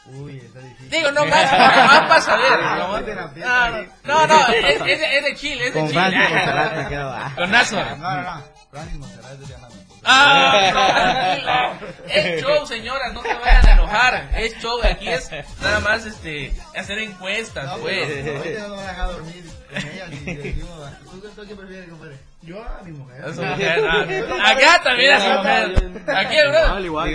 [0.06, 0.90] Uy, está difícil.
[0.90, 2.60] Digo, no más, nomás para saber.
[2.60, 3.70] No, nomás- no, no, Ah,
[4.04, 6.00] No, no, es, es de- es de Chile, es de Con Chile.
[6.00, 7.10] Francis Monserrat me quedo.
[7.10, 7.32] ah.
[7.34, 7.98] Con Nazor.
[7.98, 8.44] No, no, no.
[8.70, 9.24] Francis Monserrat.
[10.04, 14.30] Ah, no, es show, señoras, no se vayan a enojar.
[14.36, 18.06] Es show, aquí es nada más este hacer encuestas, No, pues.
[18.06, 20.90] pero ahorita no me van a dejar dormir con ella ni decimos.
[21.10, 22.16] ¿Tú, tú qué prefieres, compadre?
[22.42, 23.24] Yo a mi mujer.
[23.24, 24.50] A su mujer, ah.
[24.50, 25.92] Acá también a su mujer.
[26.14, 26.80] Aquí, bro.
[26.80, 27.14] Igual,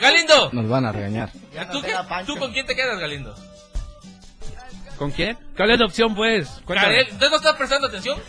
[0.00, 1.30] Galindo, Nos van a regañar.
[1.72, 1.94] ¿tú, qué-
[2.26, 3.34] ¿tú con quién te quedas, Galindo?
[4.96, 5.36] ¿Con quién?
[5.56, 6.48] ¿Cuál es la opción, pues?
[6.68, 8.18] ¿Entonces no estás prestando atención?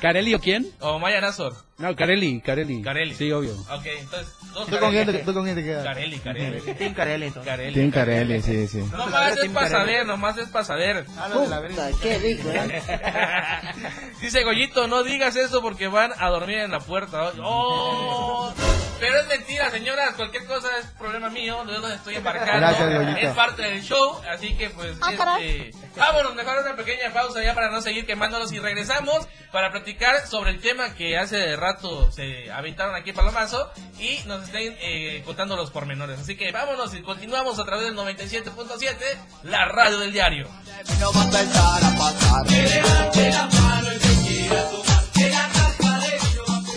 [0.00, 0.70] ¿Carelli o quién?
[0.80, 1.67] ¿O Maya Nazor?
[1.78, 2.82] No, Carelli, Carelli.
[2.82, 3.14] Carelli.
[3.14, 3.52] Sí, obvio.
[3.52, 5.24] Ok, entonces, dos ¿Tú con quién te, Carelli.
[5.24, 5.84] tú con quién te quedas?
[5.84, 6.74] Carelli, Carelli.
[6.74, 7.50] Team Carelli, entonces.
[7.52, 7.74] Carelli.
[7.74, 8.78] Tim Carelli, sí, sí.
[8.90, 11.06] Nomás es para saber, nomás es para saber.
[11.06, 11.88] De la verga.
[12.02, 12.82] Qué rico, ¿eh?
[14.20, 17.30] Dice Goyito, no digas eso porque van a dormir en la puerta.
[17.42, 18.52] ¡Oh!
[18.98, 20.14] Pero es mentira, señoras.
[20.16, 21.64] Cualquier cosa es problema mío.
[21.64, 22.54] Yo los estoy embarcando.
[22.56, 23.18] Gracias, Goyito.
[23.20, 24.20] es parte del show.
[24.28, 26.34] Así que, pues, este, vámonos.
[26.34, 28.50] Mejor una pequeña pausa ya para no seguir quemándolos.
[28.52, 33.70] Y regresamos para platicar sobre el tema que hace rato se aventaron aquí Palomazo.
[33.98, 36.18] Y nos estén eh, contando los pormenores.
[36.20, 38.96] Así que vámonos y continuamos a través del 97.7,
[39.44, 40.48] la radio del diario.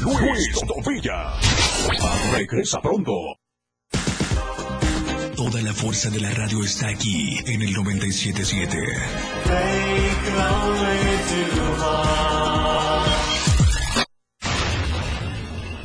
[0.01, 1.33] Luis Tobilla.
[2.31, 3.11] Regresa pronto.
[5.35, 8.77] Toda la fuerza de la radio está aquí en el 977.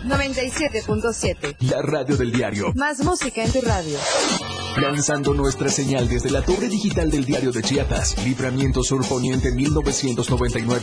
[0.07, 1.57] 97.7.
[1.61, 2.73] La radio del diario.
[2.75, 3.99] Más música en tu radio.
[4.77, 10.83] lanzando nuestra señal desde la torre digital del diario de Chiapas, Libramiento Sur Poniente 1999.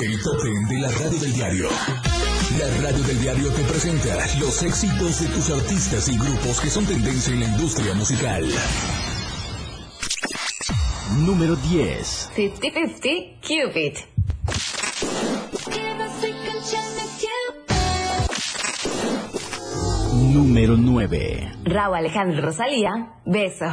[0.00, 1.68] El top de la radio del diario.
[2.58, 4.08] La radio del diario te presenta
[4.40, 8.44] los éxitos de tus artistas y grupos que son tendencia en la industria musical.
[11.20, 12.30] Número 10.
[12.36, 13.98] 50-50 Cupid.
[20.32, 21.52] Número 9.
[21.64, 23.66] Raúl Alejandro Rosalía, beso.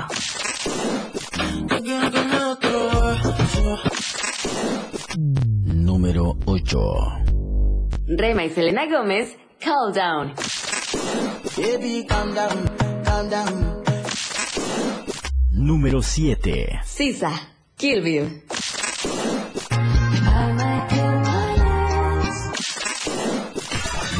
[5.92, 6.80] Número 8.
[8.18, 10.34] Rema y Selena Gómez, Calm Down.
[11.58, 12.70] Baby, calm down,
[13.04, 13.84] calm down.
[15.52, 16.80] Número 7.
[16.86, 17.30] Sisa,
[17.76, 18.42] Kill Bill.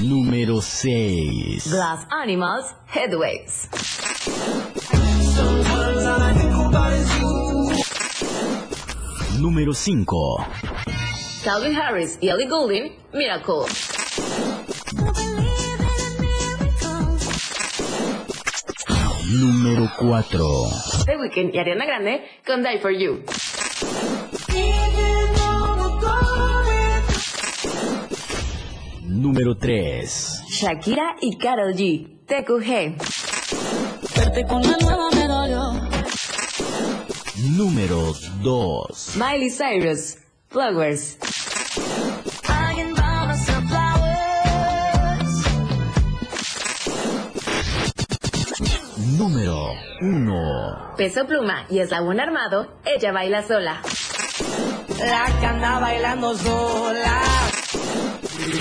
[0.04, 1.72] Número 6.
[1.72, 3.70] Glass Animals, Headwaves.
[9.40, 11.01] Número 5.
[11.44, 13.66] Calvin Harris y Ellie Goulding, Miracle.
[19.40, 20.46] Número 4.
[21.06, 23.24] The Weeknd y Ariana Grande con Die For You.
[29.08, 30.44] Número 3.
[30.48, 32.98] Shakira y Karol G, TQG.
[34.16, 35.90] Verte con la nueva me dolió.
[37.58, 39.16] Número 2.
[39.16, 40.18] Miley Cyrus,
[40.50, 41.18] Flowers.
[49.22, 49.68] Número
[50.02, 50.96] 1.
[50.98, 53.80] Peso Pluma y Eslabón Armado, ella baila sola.
[54.98, 57.22] La que anda bailando sola.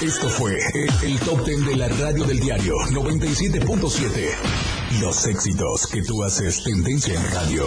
[0.03, 5.01] Esto fue el, el top ten de la radio del diario 97.7.
[5.01, 7.65] Los éxitos que tú haces tendencia en radio.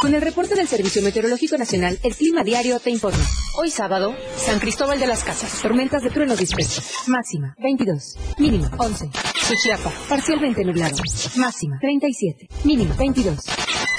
[0.00, 3.24] Con el reporte del Servicio Meteorológico Nacional, el Clima Diario te informa.
[3.56, 7.08] Hoy sábado, San Cristóbal de las Casas, tormentas de truenos dispersos.
[7.08, 8.18] Máxima, 22.
[8.38, 9.08] Mínima, 11.
[9.48, 10.96] Suchiapa, parcialmente nublado.
[11.36, 12.46] Máxima, 37.
[12.64, 13.38] Mínima, 22.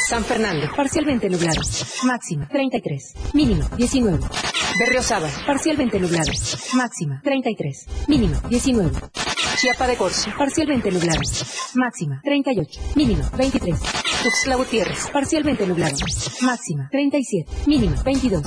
[0.07, 1.61] San Fernando, parcialmente nublado.
[2.03, 3.13] Máxima, 33.
[3.33, 4.19] Mínima, 19.
[4.79, 6.31] Berriozábal, parcialmente nublado.
[6.75, 7.87] Máxima, 33.
[8.07, 8.91] Mínima, 19.
[9.57, 11.19] Chiapa de Corzo, parcialmente nublado.
[11.73, 12.79] Máxima, 38.
[12.93, 13.79] Mínima, 23.
[14.21, 15.97] Tuxtla Gutiérrez, parcialmente nublado.
[16.41, 17.51] Máxima, 37.
[17.65, 18.43] Mínima, 22.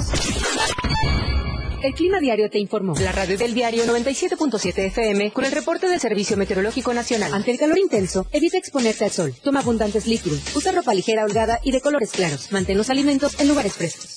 [1.82, 2.94] El Clima Diario te informó.
[3.00, 7.34] La radio del diario 97.7 FM con el reporte del Servicio Meteorológico Nacional.
[7.34, 9.34] Ante el calor intenso, evita exponerte al sol.
[9.42, 10.54] Toma abundantes líquidos.
[10.54, 12.52] Usa ropa ligera, holgada y de colores claros.
[12.52, 14.16] Mantén los alimentos en lugares frescos.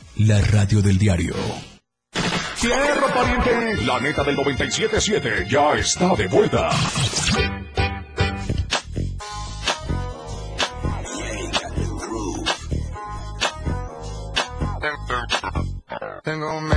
[0.17, 1.33] La radio del diario.
[2.59, 6.69] Tierra pariente, la neta del 97.7 ya está de vuelta.
[16.23, 16.67] Tengo un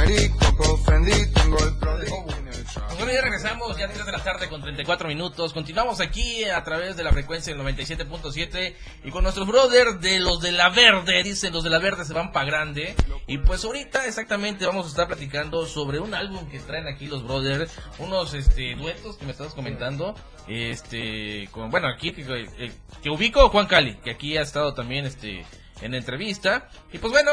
[3.20, 5.52] regresamos, ya 3 de la tarde con 34 minutos.
[5.52, 8.74] Continuamos aquí a través de la frecuencia del 97.7
[9.04, 11.22] y con nuestros brothers de los de la verde.
[11.22, 12.94] Dicen los de la verde se van pa' grande.
[13.26, 17.24] Y pues ahorita exactamente vamos a estar platicando sobre un álbum que traen aquí los
[17.24, 17.72] brothers.
[17.98, 20.14] Unos este duetos que me estabas comentando.
[20.46, 22.72] Este, con, bueno, aquí que, que,
[23.02, 25.44] que ubico Juan Cali, que aquí ha estado también este
[25.80, 26.68] en entrevista.
[26.92, 27.32] Y pues bueno,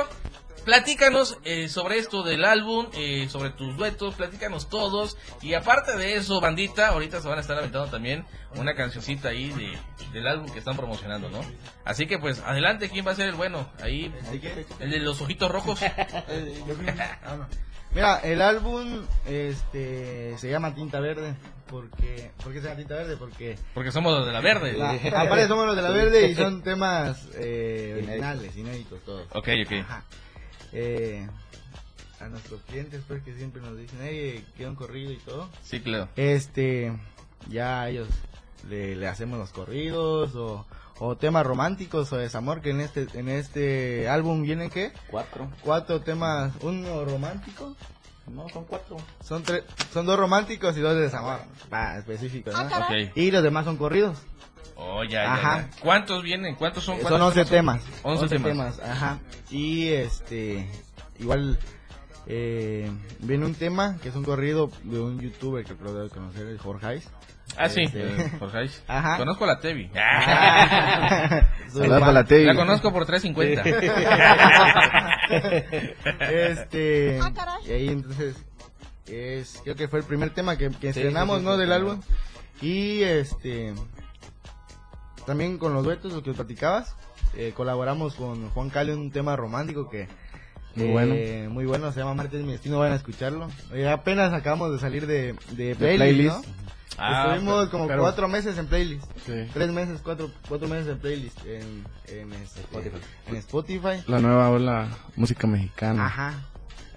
[0.65, 5.17] platícanos eh, sobre esto del álbum, eh, sobre tus duetos, platícanos todos.
[5.41, 9.49] Y aparte de eso, bandita, ahorita se van a estar aventando también una cancioncita ahí
[9.49, 9.77] de,
[10.13, 11.39] del álbum que están promocionando, ¿no?
[11.85, 13.69] Así que pues, adelante, ¿quién va a ser el bueno?
[13.81, 14.13] Ahí,
[14.79, 15.79] el de los ojitos rojos.
[17.93, 21.35] Mira, el álbum este se llama Tinta Verde.
[21.67, 23.15] Porque, ¿Por qué se llama Tinta Verde?
[23.17, 24.73] Porque, Porque somos los de la verde.
[24.73, 29.25] la- aparte somos los de la Verde y son temas eh, originales, inéditos todos.
[29.33, 29.71] Ok, ok.
[29.81, 30.03] Ajá.
[30.73, 31.27] Eh,
[32.19, 35.49] a nuestros clientes pues que siempre nos dicen, hey, quiero un corrido y todo.
[35.63, 36.07] Sí, claro.
[36.15, 36.93] Este,
[37.49, 38.07] ya a ellos
[38.69, 40.65] le, le hacemos los corridos o,
[40.99, 44.93] o temas románticos o desamor que en este en este álbum vienen qué?
[45.09, 45.49] Cuatro.
[45.63, 47.75] Cuatro temas, uno romántico.
[48.27, 48.97] No, son cuatro.
[49.23, 51.39] Son tres, son dos románticos y dos de desamor.
[51.71, 52.69] Ah, específicos, ¿no?
[52.69, 53.07] caray.
[53.07, 53.17] Ok.
[53.17, 54.19] Y los demás son corridos.
[54.75, 55.57] Oh, ya, ya, Ajá.
[55.61, 55.69] ya.
[55.81, 56.55] ¿Cuántos vienen?
[56.55, 56.99] ¿Cuántos son?
[57.01, 57.81] Son ¿Cuántos 11 temas.
[58.03, 58.79] 11 temas.
[58.79, 59.19] Ajá.
[59.49, 60.67] Y este,
[61.19, 61.57] igual,
[62.25, 66.47] eh, viene un tema que es un corrido de un youtuber que lo debe conocer,
[66.47, 67.01] el Jorge.
[67.57, 68.69] Ah, sí, Este, Jorge.
[68.87, 69.17] Ajá.
[69.17, 69.87] Conozco a la Tevi.
[69.89, 71.51] Para
[72.11, 72.45] la Tevi.
[72.45, 73.61] La conozco por 350.
[76.31, 77.19] este,
[77.67, 78.35] y ahí entonces,
[79.07, 81.53] es, creo que fue el primer tema que, que Sí, estrenamos, sí, sí, ¿no?
[81.55, 82.01] sí, Del álbum.
[82.61, 83.73] Y este,
[85.31, 86.93] también con los duetos, lo que platicabas,
[87.37, 90.09] eh, colaboramos con Juan Cali en un tema romántico que
[90.75, 91.53] Muy eh, bueno.
[91.53, 93.47] muy bueno, se llama Marte es mi destino, vayan a escucharlo.
[93.73, 96.35] Eh, apenas acabamos de salir de, de, De playlist.
[96.35, 96.41] ¿no?
[96.97, 99.05] Ah, Estuvimos pero- como pero- cuatro meses en playlist.
[99.25, 99.47] Sí.
[99.53, 102.59] Tres meses, cuatro, cuatro meses en playlist en, en, este,
[103.27, 104.03] en Spotify.
[104.07, 106.07] La nueva ola música mexicana.
[106.07, 106.33] Ajá.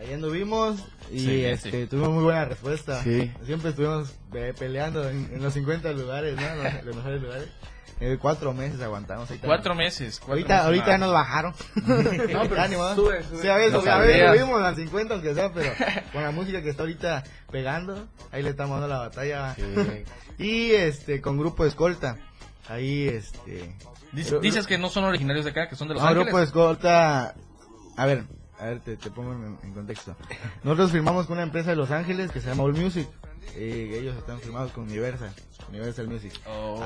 [0.01, 0.81] Ahí anduvimos
[1.12, 3.01] y este, tuvimos muy buena respuesta.
[3.05, 3.31] Sí.
[3.47, 6.42] Siempre estuvimos eh, peleando en, en los 50 lugares, ¿no?
[6.64, 7.49] Los, los mejores lugares.
[8.07, 9.31] Eh, cuatro meses aguantamos.
[9.31, 9.87] ahí Cuatro también.
[9.87, 10.19] meses.
[10.19, 10.67] cuatro Ahorita, meses.
[10.67, 11.55] ahorita ya nos bajaron.
[11.87, 12.95] No, pero Ya ni modo.
[12.95, 13.40] sube, sube.
[13.43, 14.33] Sí, a sabía.
[14.35, 15.73] subimos a 50 aunque sea, pero
[16.12, 19.57] con la música que está ahorita pegando, ahí le estamos dando la batalla.
[20.38, 22.17] y este, con grupo escolta.
[22.69, 23.75] Ahí este.
[24.12, 26.27] Dices, dices que no son originarios de acá, que son de Los No, Ángeles.
[26.29, 27.35] Grupo Escolta.
[27.97, 28.25] A ver,
[28.61, 30.14] a ver, te, te pongo en, en contexto.
[30.62, 33.09] Nosotros firmamos con una empresa de Los Ángeles que se llama All Music.
[33.57, 35.33] Eh, ellos están firmados con Universal.
[35.69, 36.33] Universal Music.
[36.47, 36.83] Oh.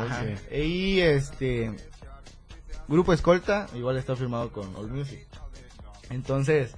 [0.53, 1.75] Y este.
[2.87, 5.27] Grupo Escolta igual está firmado con All Music.
[6.11, 6.75] Entonces.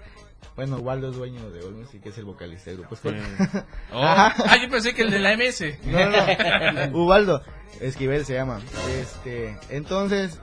[0.56, 3.66] Bueno, Waldo es dueño de All Music, que es el vocalista del Grupo Escolta.
[3.92, 4.02] Oh.
[4.02, 5.78] Ah, yo pensé que el de la MS.
[5.84, 7.42] No, no, Ubaldo
[7.80, 8.60] Esquivel se llama.
[9.00, 10.38] Este, entonces,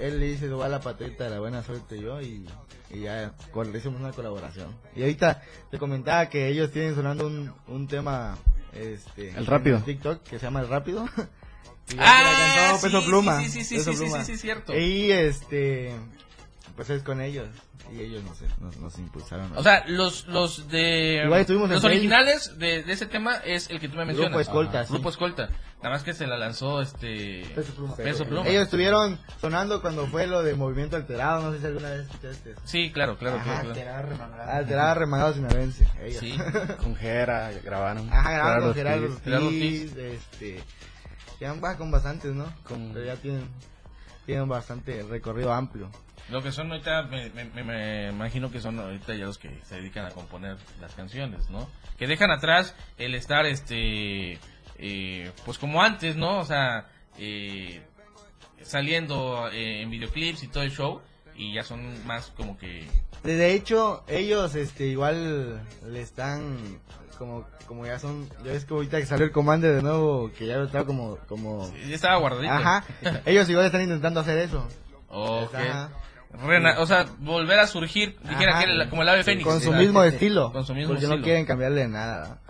[0.00, 2.46] él le dice, va la pateta, la buena suerte yo y,
[2.90, 3.32] y ya
[3.74, 4.74] hicimos una colaboración.
[4.94, 8.36] Y ahorita te comentaba que ellos tienen sonando un, un tema,
[8.76, 9.80] este, El Rápido.
[9.80, 11.06] TikTok que se llama El Rápido.
[11.88, 13.40] Y Ah, se la cantó Peso sí, Pluma.
[13.42, 14.76] sí, sí, sí, Peso sí, sí, sí, cierto.
[14.76, 15.94] Y este,
[16.74, 17.48] pues es con ellos.
[17.92, 19.52] Y ellos nos, nos, nos impulsaron.
[19.56, 21.22] O sea, los, los de.
[21.24, 24.30] Igual estuvimos en los originales de, de ese tema es el que tú me mencionas.
[24.32, 24.92] Grupo Escolta, sí.
[24.92, 25.48] Grupo Escolta.
[25.78, 27.44] Nada más que se la lanzó este.
[27.54, 27.96] Peso Pluma.
[27.96, 28.48] Peso Pluma.
[28.48, 32.50] Ellos estuvieron sonando cuando fue lo de Movimiento Alterado, no sé si alguna vez escuchaste
[32.52, 32.60] eso.
[32.64, 34.08] Sí, claro, claro, Ajá, claro.
[34.08, 34.50] claro.
[34.50, 35.86] Alterada remangado sinaloense.
[36.02, 36.20] ellos.
[36.20, 36.36] Sí.
[36.82, 38.08] Con Jera grabaron.
[38.12, 39.96] Ajá, grabaron con Gerardo Gerardo Ortiz.
[39.96, 40.60] Este,
[41.40, 42.46] ya va con bastantes, ¿no?
[42.68, 43.48] Pero ya tienen,
[44.26, 45.90] tienen bastante recorrido amplio.
[46.28, 49.76] Lo que son ahorita, me, me- me- imagino que son ahorita ya los que se
[49.76, 51.68] dedican a componer las canciones, ¿no?
[51.98, 54.38] Que dejan atrás el estar, este,
[54.78, 56.38] eh, pues como antes, ¿no?
[56.40, 57.80] O sea, eh,
[58.62, 61.00] saliendo eh, en videoclips y todo el show,
[61.36, 62.88] y ya son más como que...
[63.22, 66.80] De de hecho, ellos, este, igual le están,
[67.16, 70.46] como, como ya son, ya ves que ahorita que salió el comando de nuevo, que
[70.46, 71.70] ya está como, como...
[71.88, 72.52] Ya estaba guardadito.
[72.52, 72.84] Ajá,
[73.26, 74.66] ellos igual están intentando hacer eso.
[75.08, 75.54] Ok.
[75.54, 75.90] Ajá.
[76.44, 78.64] Rena- o sea, volver a surgir, dijera Ajá.
[78.66, 79.44] que era como el ave fénix.
[79.46, 80.52] Con su mismo estilo.
[80.52, 81.16] Con su mismo porque estilo.
[81.18, 82.40] no quieren cambiarle nada.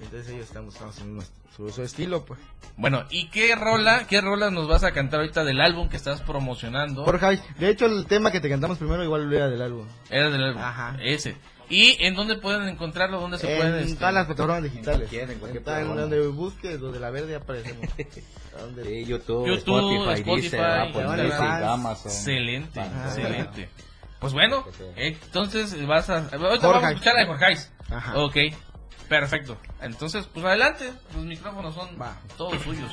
[0.00, 1.22] Entonces ellos están buscando su, mismo,
[1.56, 2.38] su, su estilo, pues.
[2.76, 6.20] Bueno, ¿y qué rola, qué rola nos vas a cantar ahorita del álbum que estás
[6.22, 7.04] promocionando?
[7.04, 9.86] Por Javi, de hecho el tema que te cantamos primero igual era del álbum.
[10.10, 10.62] Era del álbum.
[10.62, 10.96] Ajá.
[11.00, 11.36] Ese.
[11.72, 13.18] ¿Y en dónde pueden encontrarlo?
[13.18, 13.74] ¿Dónde se en pueden?
[13.82, 13.94] este?
[13.96, 15.10] todas las plataformas digitales.
[15.10, 16.00] en cualquier en plataforma.
[16.02, 17.88] donde busques, donde la verde aparecemos.
[18.84, 21.06] Sí, YouTube, YouTube, Spotify, Spotify, Deezer, Apple.
[21.06, 22.12] Music, Amazon.
[22.12, 23.04] Excelente, Ajá.
[23.06, 23.68] excelente.
[24.20, 26.18] Pues bueno, entonces vas a...
[26.18, 27.56] Ahorita vamos a escuchar a Jorge.
[27.90, 28.18] Ajá.
[28.18, 28.36] Ok,
[29.08, 29.56] perfecto.
[29.80, 31.88] Entonces, pues adelante, los micrófonos son
[32.36, 32.92] todos suyos.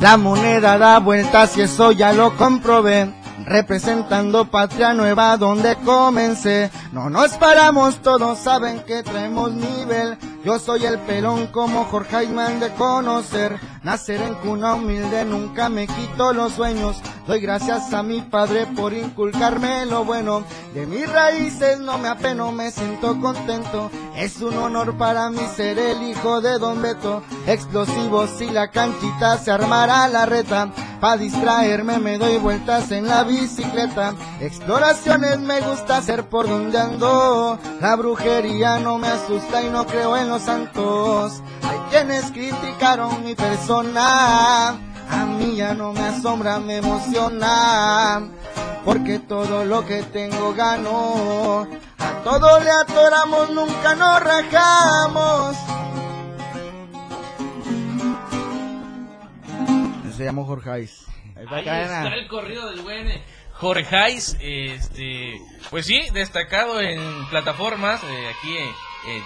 [0.00, 3.12] La moneda da vueltas y eso ya lo comprobé.
[3.44, 6.70] representando patria nueva donde comencé.
[6.92, 10.18] No nos paramos, todos saben que traemos nivel.
[10.44, 13.58] Yo soy el pelón como Jorge Ayman de conocer.
[13.82, 17.00] Nacer en cuna humilde, nunca me quito los sueños.
[17.28, 20.44] Doy gracias a mi padre por inculcarme lo bueno.
[20.72, 23.90] De mis raíces no me apeno, me siento contento.
[24.16, 27.22] Es un honor para mí ser el hijo de Don Beto.
[27.46, 30.72] Explosivos si la canchita se armará la reta.
[31.02, 34.14] Pa' distraerme me doy vueltas en la bicicleta.
[34.40, 37.58] Exploraciones me gusta hacer por donde ando.
[37.82, 41.42] La brujería no me asusta y no creo en los santos.
[41.62, 44.78] Hay quienes criticaron mi persona.
[45.10, 48.28] A mí ya no me asombra, me emociona.
[48.84, 51.66] Porque todo lo que tengo gano.
[51.98, 55.56] A todo le atoramos, nunca nos rajamos.
[60.16, 61.06] Se llamó Jorge Ais.
[61.50, 63.22] Ahí está el corrido del buen eh,
[63.58, 65.40] Jorge Hayes, este,
[65.70, 68.70] pues sí, destacado en plataformas, eh, aquí eh,
[69.08, 69.22] eh,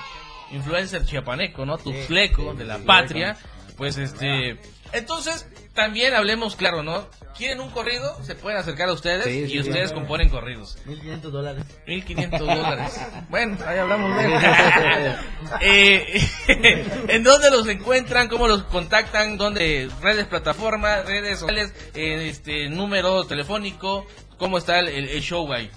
[0.53, 1.77] influencer chiapaneco, ¿no?
[1.77, 3.37] Tuxleco, de la patria,
[3.77, 4.59] pues este,
[4.93, 7.07] entonces, también hablemos claro, ¿no?
[7.37, 8.17] ¿Quieren un corrido?
[8.25, 9.95] Se pueden acercar a ustedes Sí, y sí, ustedes sí.
[9.95, 10.77] componen corridos.
[10.85, 11.65] 1500 dólares.
[11.87, 13.01] 1500 dólares.
[13.31, 15.17] Bueno, ahí hablamos de
[15.63, 16.29] eh,
[17.09, 18.29] ¿En dónde los encuentran?
[18.29, 19.39] ¿Cómo los contactan?
[19.39, 19.89] ¿Dónde?
[20.03, 24.07] Redes, plataformas, redes sociales, eh, este número telefónico.
[24.37, 25.71] ¿Cómo está el, el- el show ahí?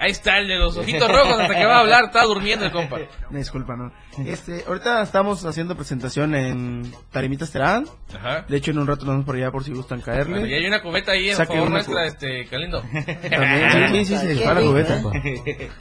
[0.00, 2.04] Ahí está el de los ojitos rojos hasta que va a hablar.
[2.04, 2.98] Está durmiendo el compa.
[3.30, 3.92] Me disculpa, ¿no?
[4.24, 7.86] Este, ahorita estamos haciendo presentación en Tarimitas Terán.
[8.16, 8.44] Ajá.
[8.48, 10.38] De hecho, en un rato nos vamos por allá por si gustan caerle.
[10.38, 12.80] Bueno, y hay una cubeta ahí en favor una nuestra, cu- este, Calindo.
[13.30, 15.02] También, sí, sí, sí, se cubeta.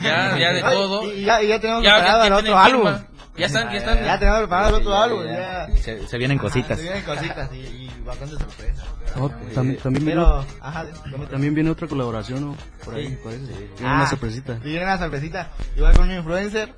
[0.00, 1.12] ya, ya de Ay, todo.
[1.12, 2.84] y ya- y ya tenemos Ya- preparado ya el otro tienen álbum.
[3.36, 4.04] Ya están, ya están.
[4.04, 5.24] Ya tenemos preparado el otro álbum.
[5.24, 5.66] ya.
[5.76, 6.76] Se, se vienen cositas.
[6.78, 8.84] Se vienen cositas y, y bastante sorpresas.
[9.16, 11.26] Oh, también, también, viene, Pero, ajá, coméntame.
[11.26, 12.56] también viene otra colaboración, ¿no?
[12.84, 13.18] Por ahí, Sí.
[13.24, 13.46] parece.
[13.52, 14.52] Viene Ah, una sorpresita.
[14.54, 15.50] Viene una sorpresita.
[15.76, 16.74] Igual con un influencer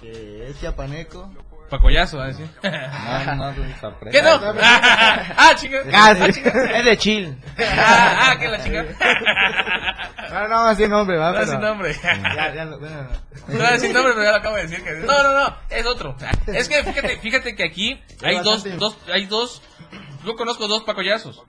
[0.00, 1.30] que es chiapaneco.
[1.68, 2.48] Pacoyazo, a decir.
[2.62, 4.10] No, no, sorpresa.
[4.10, 4.30] ¿Qué no?
[4.62, 5.80] ah, chinga.
[5.92, 6.14] Ah.
[6.18, 6.26] Ah.
[6.26, 7.36] Es de chill.
[7.58, 8.84] Ah, ah, que la chinga.
[10.28, 11.32] No, no decir nombre, va.
[11.32, 11.94] No decir nombre.
[12.02, 13.08] Ya, ya, bueno,
[13.46, 14.84] No decir nombre, pero ya lo acabo de decir.
[14.84, 14.92] Que...
[15.06, 16.16] No, no, no, es otro.
[16.46, 19.62] Es que fíjate, fíjate que aquí hay dos, dos, hay dos,
[20.26, 21.42] yo conozco dos pacoyazos.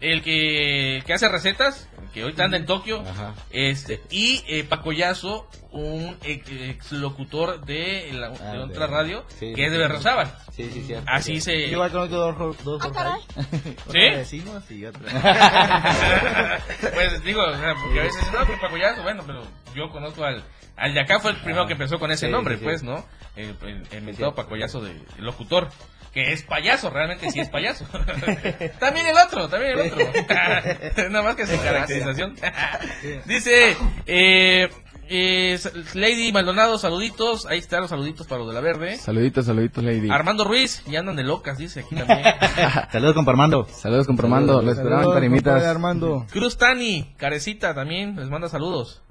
[0.00, 3.02] El que, que hace recetas, que ahorita anda en Tokio,
[3.50, 9.24] este, y eh, Pacoyazo, un ex, ex locutor de, la- de Ah, otra de- radio,
[9.38, 9.78] sí, que es sí, de sí.
[9.78, 10.34] Berrozábal.
[10.52, 11.04] Sí, sí, cierto.
[11.08, 11.54] Así se...
[11.68, 14.24] Igual conozco dos, dos Jorge.
[14.24, 14.42] ¿Sí?
[14.74, 15.02] Y otro.
[16.94, 19.42] pues digo, o sea, porque a veces no, que Pacoyazo, bueno, pero
[19.74, 20.42] yo conozco al,
[20.76, 22.64] al de acá fue el primero que empezó con ese Sí, nombre, sí, sí.
[22.64, 23.04] pues, ¿no?
[23.36, 25.68] El, el, el mentado Pacoyazo de el locutor,
[26.12, 27.84] que es payaso, realmente sí es payaso.
[28.78, 29.98] también el otro, también el otro.
[31.10, 32.34] Nada más que sin caracterización.
[33.26, 34.68] Dice, eh,
[35.08, 35.58] eh,
[35.94, 38.96] Lady Maldonado, saluditos, ahí están los saluditos para los de la verde.
[38.96, 40.10] Saluditos, saluditos, Lady.
[40.10, 42.24] Armando Ruiz, y andan de locas, dice aquí también.
[42.90, 43.66] Saludos con Armando.
[43.70, 45.64] Saludos con Armando, lo esperaban Tarimitas.
[45.64, 46.26] Armando.
[46.30, 49.02] Cruz Tani, Carecita también, les manda saludos.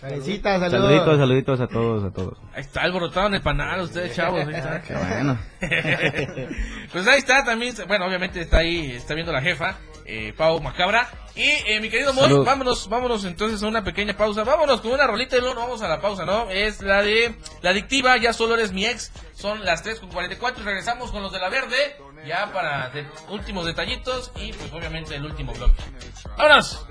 [0.00, 0.24] Saludos.
[0.70, 2.38] Saluditos, saluditos a todos, a todos.
[2.54, 4.46] Ahí está alborotado en el panal, ustedes chavos.
[4.46, 4.82] Ahí está.
[4.82, 5.38] Qué bueno.
[6.92, 11.08] pues ahí está también, bueno, obviamente está ahí, está viendo la jefa, eh, Pau Macabra.
[11.34, 12.46] Y eh, mi querido Moy, Salud.
[12.46, 14.42] vámonos, vámonos entonces a una pequeña pausa.
[14.44, 16.48] Vámonos con una rolita y luego vamos a la pausa, ¿no?
[16.50, 19.12] Es la de La Adictiva, ya solo eres mi ex.
[19.34, 21.76] Son las 3 con 44 y regresamos con los de la verde,
[22.26, 25.74] ya para de- últimos detallitos y pues obviamente el último bloque.
[26.38, 26.86] ¡Vámonos!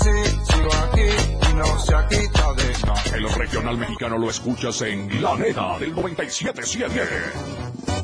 [0.00, 0.10] Así,
[0.50, 1.08] sigo aquí
[1.50, 2.72] y no se ha quitado de
[3.16, 8.03] El regional mexicano lo escuchas en La Neta del 97.7.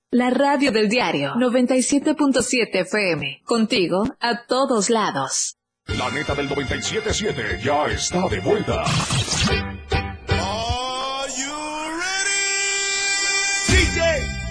[0.13, 3.43] La radio del diario 97.7 FM.
[3.45, 5.55] Contigo a todos lados.
[5.87, 8.83] La neta del 97.7 ya está de vuelta.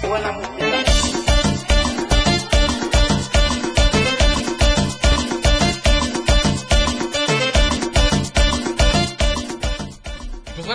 [0.01, 0.50] Pues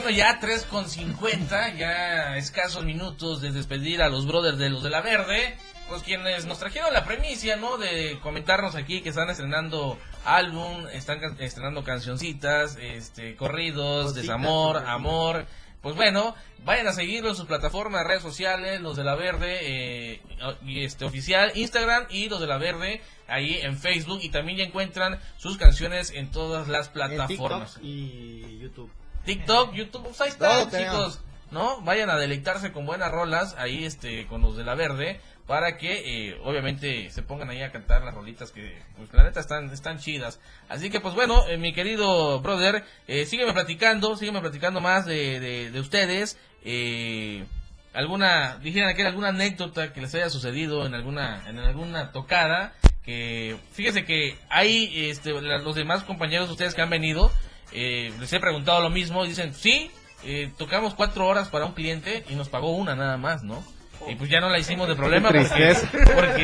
[0.10, 4.90] ya 3 con 50, ya escasos minutos de despedir a los brothers de los de
[4.90, 5.58] la verde,
[5.90, 7.78] pues quienes nos trajeron la premicia, ¿no?
[7.78, 15.46] De comentarnos aquí que están estrenando álbum, están can- estrenando cancioncitas, este, corridos, desamor, amor.
[15.82, 16.34] Pues bueno,
[16.64, 20.22] vayan a seguirlo en sus plataformas de redes sociales, los de la verde, eh,
[20.68, 25.20] este oficial, Instagram y los de la verde, ahí en Facebook y también ya encuentran
[25.38, 27.74] sus canciones en todas las En plataformas.
[27.76, 28.90] TikTok y YouTube.
[29.26, 30.30] TikTok, YouTube, pues ahí
[30.72, 31.22] chicos,
[31.52, 31.82] ¿no?
[31.82, 36.30] Vayan a deleitarse con buenas rolas ahí este con los de la verde para que
[36.32, 40.00] eh, obviamente se pongan ahí a cantar las rolitas que pues la neta están están
[40.00, 40.40] chidas.
[40.70, 45.40] Así que pues bueno, eh, mi querido brother, eh, sígueme platicando, sígueme platicando más de,
[45.40, 46.38] de, de ustedes.
[46.64, 47.46] Eh,
[47.94, 52.74] alguna dijeran aquí alguna anécdota que les haya sucedido en alguna en alguna tocada
[53.06, 57.32] que fíjese que hay este la- los demás compañeros de ustedes que han venido
[57.72, 59.92] eh, les he preguntado lo mismo y dicen sí
[60.24, 63.64] eh, tocamos cuatro horas para un cliente y nos pagó una nada más no
[64.08, 65.70] y pues ya no la hicimos de problema porque,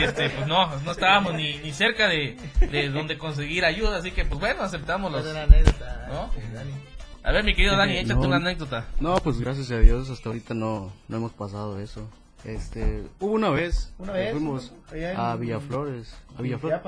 [0.04, 4.26] este pues no no estábamos ni, ni cerca de, de donde conseguir ayuda así que
[4.26, 6.30] pues bueno aceptamos los ¿no?
[7.24, 10.30] a ver mi querido Dani échate No, una anécdota No, pues gracias a Dios hasta
[10.30, 12.10] ahorita no, no hemos pasado eso.
[12.44, 14.74] Este, hubo una vez, Una vez, fuimos
[15.16, 16.82] a Villaflores, a Villaflores.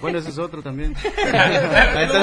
[0.00, 0.94] Bueno, ese es otro también.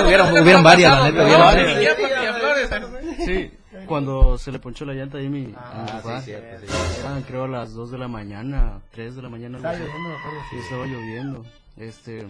[0.05, 2.81] Hubieron- hubieron varias, la neta, hubieron No, varias.
[3.25, 3.51] sí,
[3.85, 6.19] cuando se le ponchó la llanta ahí a mi Ah, papá.
[6.19, 6.73] sí, cierto, sí.
[6.99, 9.57] Eran creo a las 2 de la mañana, 3 de la mañana.
[9.57, 10.15] Estaba lloviendo,
[10.49, 10.57] sí.
[10.57, 11.45] estaba lloviendo.
[11.77, 12.27] Este,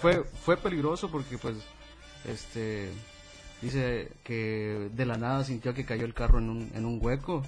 [0.00, 1.56] fue, fue peligroso porque pues,
[2.28, 2.90] este,
[3.60, 7.44] dice que de la nada sintió que cayó el carro en un, en un hueco.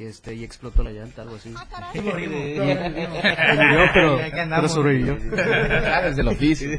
[0.00, 1.52] Y este, y explotó la llanta, algo así.
[1.92, 2.40] Sí, Y- morimos.
[2.40, 5.14] murió, pero, pero sobrevivió.
[6.02, 6.70] Desde el oficio.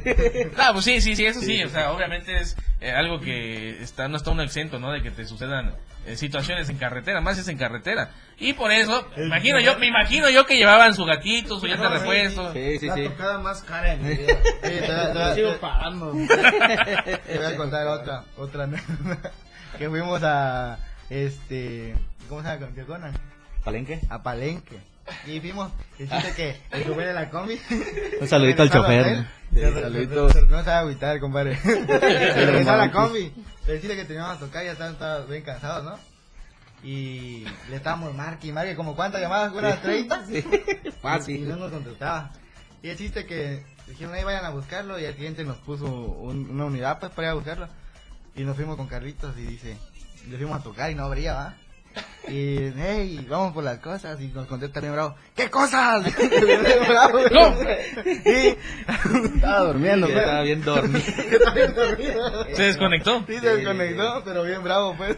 [0.58, 4.08] Ah, pues sí, sí, sí, eso sí, o sea, obviamente es eh, algo que está
[4.08, 4.92] no está uno exento, ¿no?
[4.92, 5.76] De que te sucedan
[6.08, 8.10] eh, situaciones en carretera, más es en carretera.
[8.40, 11.90] Y por eso, me imagino yo, me imagino yo que llevaban su gatito, su llanta
[11.92, 12.52] de repuesto.
[12.56, 14.34] La tocada más cara de mi vida.
[14.64, 16.12] Sí, te voy a- te Sigo pagando.
[17.28, 18.68] Te voy a contar otra, otra
[19.78, 20.80] que fuimos a,
[21.12, 21.94] este,
[22.30, 22.70] ¿cómo se llama?
[22.74, 23.14] ¿Qué conan?
[23.66, 24.00] ¿Palenque?
[24.10, 24.80] A Palenque.
[25.28, 27.60] Y fuimos, y dice que el chofer de la combi.
[28.22, 29.26] Un saludito al chofer.
[29.54, 29.68] Sí, se-
[30.48, 31.58] No se va a agüitar, compadre.
[31.62, 33.34] Se regresó a la combi.
[33.66, 36.00] Pero decirle que teníamos a tocar, ya estaban bien cansados, ¿no?
[36.84, 40.24] Y le estábamos marque y marque, como cuántas llamadas, unas 30.
[41.02, 41.36] Fácil.
[41.44, 42.32] Y no nos contestaba.
[42.82, 46.50] Y el chiste que dijeron ahí vayan a buscarlo y el cliente nos puso un-
[46.50, 47.68] una unidad pues para ir a buscarlo.
[48.36, 49.78] Y nos fuimos con Carlitos y dice,
[50.30, 51.56] le fuimos a tocar y no abría, ¿va?
[52.30, 54.22] Y, hey, vamos por las cosas.
[54.22, 56.04] Y nos contesta bien bravo, ¿qué cosas?
[57.32, 57.56] No.
[58.24, 58.58] Sí.
[59.36, 60.24] Estaba durmiendo, Que pues.
[60.26, 61.00] estaba bien dormido.
[61.32, 62.46] Estaba bien dormido.
[62.56, 63.24] ¿Se desconectó?
[63.28, 65.18] Sí, se desconectó, pero bien bravo, pues.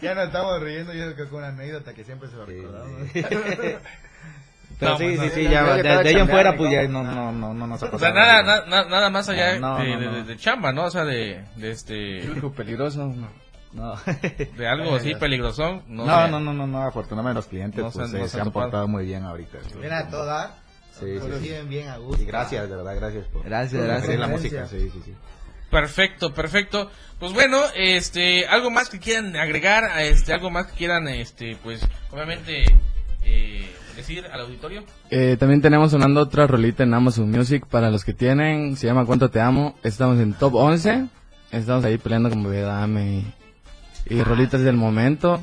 [0.00, 2.46] Ya nos estamos riendo y eso que fue una anécdota que siempre se va a
[2.46, 2.84] recordar.
[2.86, 3.78] ¿no?
[4.80, 6.70] Pero No, sí, pues, sí, no, sí, ya de, de ahí en chambeando, fuera, pues
[6.70, 6.76] ¿no?
[6.82, 9.58] ya no, no, no, no nos ha O sea, nada, na- na- nada más allá
[9.60, 10.12] No, de, no, de- no.
[10.14, 10.84] de- de chamba, ¿no?
[10.86, 12.22] O sea, de, de este...
[12.56, 13.06] Peligroso.
[13.06, 13.28] no.
[13.72, 13.94] No.
[14.56, 15.82] De algo así peligroso.
[15.88, 18.38] No, No, no, no, no, no, afortunadamente los clientes No pues, eh, no se se
[18.38, 18.66] han topado.
[18.66, 19.58] portado muy bien ahorita.
[19.80, 20.52] Ven a.
[20.98, 21.68] Sí, sí, sí.
[21.68, 22.22] bien a gusto.
[22.22, 24.18] Y gracias, de verdad, gracias por Gracias, por gracias.
[24.18, 25.14] la música, sí, sí, sí.
[25.70, 26.90] Perfecto, perfecto.
[27.18, 31.80] Pues bueno, este, algo más que quieran agregar, este, algo más que quieran, este, pues,
[32.10, 32.64] obviamente,
[33.24, 34.84] eh, decir al auditorio.
[35.10, 39.06] Eh, también tenemos sonando otra rolita en Amazon Music para los que tienen, se llama
[39.06, 39.74] Cuánto Te Amo.
[39.82, 41.06] Estamos en top 11,
[41.52, 43.24] estamos ahí peleando con Bebé Dame
[44.06, 45.42] y, rolitas del momento.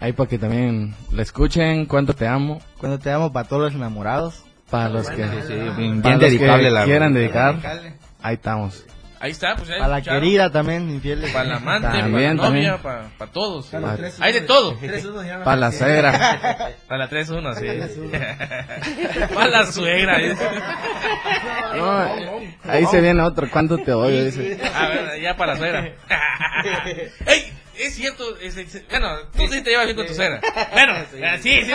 [0.00, 2.60] Ahí para que también la escuchen, Cuánto Te Amo.
[2.78, 4.44] Cuando te amo para todos los enamorados.
[4.70, 7.56] Para los que, Sí, sí, bien- para bien los que dedicable la quieran dedicar,
[8.22, 8.84] ahí estamos.
[9.24, 11.24] Ahí está, pues ya Para la querida también, infiel.
[11.32, 13.68] Para la amante, También, para la novia, para, para todos.
[13.68, 14.76] Para los tres Hay de todo.
[14.82, 16.12] No Para la suegra.
[16.88, 19.28] Para la 3-1, sí.
[19.34, 20.18] Para la suegra.
[20.18, 20.46] dice.
[21.74, 23.48] No, ahí se viene otro.
[23.50, 24.26] ¿Cuánto te odio?
[24.26, 24.60] Dice.
[24.74, 25.92] A ver, ya para la suegra.
[27.26, 27.52] ¡Ey!
[27.78, 30.40] Es cierto, es- es- bueno, tú sí te llevas bien con tu suegra.
[30.72, 31.72] Bueno, eh, sí, sí,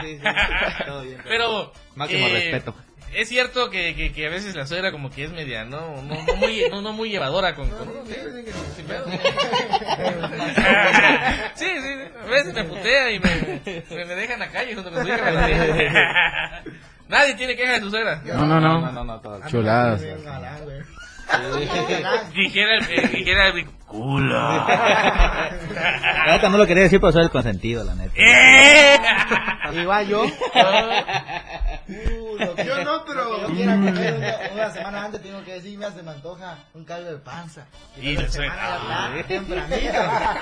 [0.00, 1.16] sí, sí.
[1.24, 2.74] Pero Máximo respeto.
[3.12, 6.20] Es cierto que, que, que a veces la suegra como que es media, no, no,
[6.24, 8.14] no muy, no, no muy llevadora con, con ¿sí?
[11.54, 11.88] Sí, sí,
[12.22, 13.30] a veces me putea y me,
[13.90, 15.30] me, me deja en la calle junto con su hija.
[15.30, 16.62] me putea.
[17.06, 18.20] Nadie tiene queja de su suegra.
[18.24, 19.22] No, no, no.
[19.48, 20.02] Chuladas.
[22.34, 24.66] Dijera el, eh, dijera el culo.
[24.66, 28.12] La neta no lo quería decir, pero soy el consentido, la neta.
[28.16, 28.98] ¡Eh!
[29.74, 30.24] Igual yo.
[31.86, 36.02] Yo no, pero- Yo quiero comer una, una semana antes, tengo que decir, me hace
[36.02, 37.66] me antoja un caldo de panza.
[38.00, 38.78] Y la suegra.
[38.78, 39.98] semana tempranito.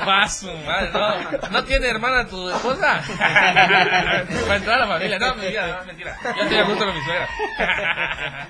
[0.09, 1.49] Va su madre, no.
[1.51, 3.01] ¿No tiene hermana tu esposa?
[3.19, 5.19] Para entrar a la familia.
[5.19, 6.17] No, mentira, no, mentira.
[6.37, 7.29] Yo estoy a gusto con mi suegra.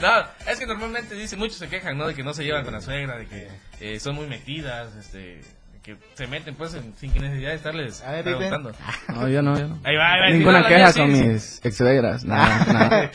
[0.00, 2.06] No, es que normalmente dice, muchos se quejan, ¿no?
[2.06, 3.48] De que no se llevan con la suegra, de que
[3.80, 5.40] eh, son muy metidas, este,
[5.82, 8.72] que se meten pues en- sin que necesidad de estarles A ver, preguntando.
[9.08, 9.78] No, yo no, yo no.
[9.84, 10.30] Ahí va, ahí va.
[10.30, 11.22] Ninguna queja con sí.
[11.24, 12.24] mis ex suegras.
[12.24, 13.10] Nada, nada.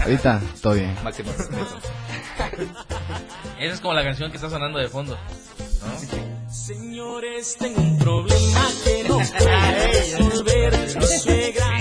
[0.00, 0.94] Ahorita, todo bien.
[1.02, 1.80] Máximo respeto.
[3.58, 5.16] Esa es como la canción que está sonando de fondo.
[5.16, 6.52] ¿no?
[6.52, 10.78] Señores, tengo un problema que no puedo resolver.
[10.98, 11.78] Mi suegra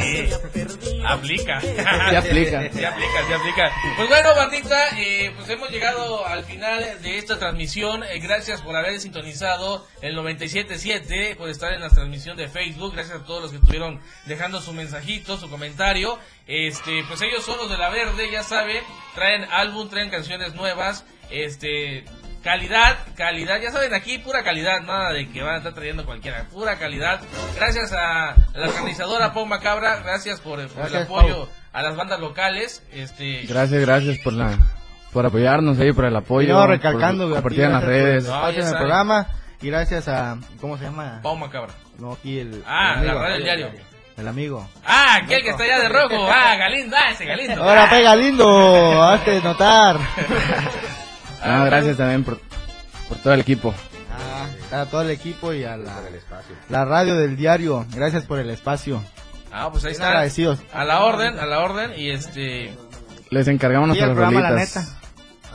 [1.01, 1.07] se.
[1.07, 1.61] Aplica.
[1.61, 1.67] Sí
[2.15, 2.71] aplica.
[2.71, 3.71] Sí aplica, sí aplica.
[3.95, 8.03] Pues bueno, bandita, eh, pues hemos llegado al final de esta transmisión.
[8.03, 12.93] Eh, gracias por haber sintonizado el 97.7, por estar en la transmisión de Facebook.
[12.93, 16.19] Gracias a todos los que estuvieron dejando su mensajito, su comentario.
[16.47, 18.83] Este, pues ellos son los de la verde, ya saben,
[19.15, 21.05] traen álbum, traen canciones nuevas.
[21.29, 22.03] Este,
[22.43, 26.45] Calidad, calidad, ya saben, aquí pura calidad, nada de que van a estar trayendo cualquiera,
[26.51, 27.21] pura calidad.
[27.55, 31.49] Gracias a la organizadora Pau Macabra, gracias por, por el apoyo Pau.
[31.71, 32.83] a las bandas locales.
[32.91, 34.57] Este, Gracias, gracias por la
[35.13, 36.53] por apoyarnos ahí, por el apoyo.
[36.55, 38.23] No, recalcando, por compartir en las redes.
[38.23, 39.27] No, en el programa.
[39.61, 41.19] Y gracias a, ¿cómo se llama?
[41.21, 41.73] Pau Macabra.
[41.99, 42.63] No, aquí el.
[42.65, 43.19] Ah, el la amigo.
[43.19, 43.71] radio del diario.
[44.17, 44.69] El amigo.
[44.83, 47.63] Ah, aquel que está allá de rojo, ah, Galindo, ah, ese Galindo.
[47.63, 49.99] Ahora pega lindo, hazte notar.
[51.41, 52.39] Ah, gracias también por,
[53.09, 53.73] por todo el equipo.
[54.71, 55.99] A todo el equipo y a la,
[56.69, 57.85] la radio del diario.
[57.93, 59.03] Gracias por el espacio.
[59.51, 60.07] Ah, pues ahí Bien está.
[60.07, 60.59] agradecidos.
[60.73, 62.73] A la orden, a la orden, y este,
[63.29, 64.95] Les encargamos nuestras programa La rolitas.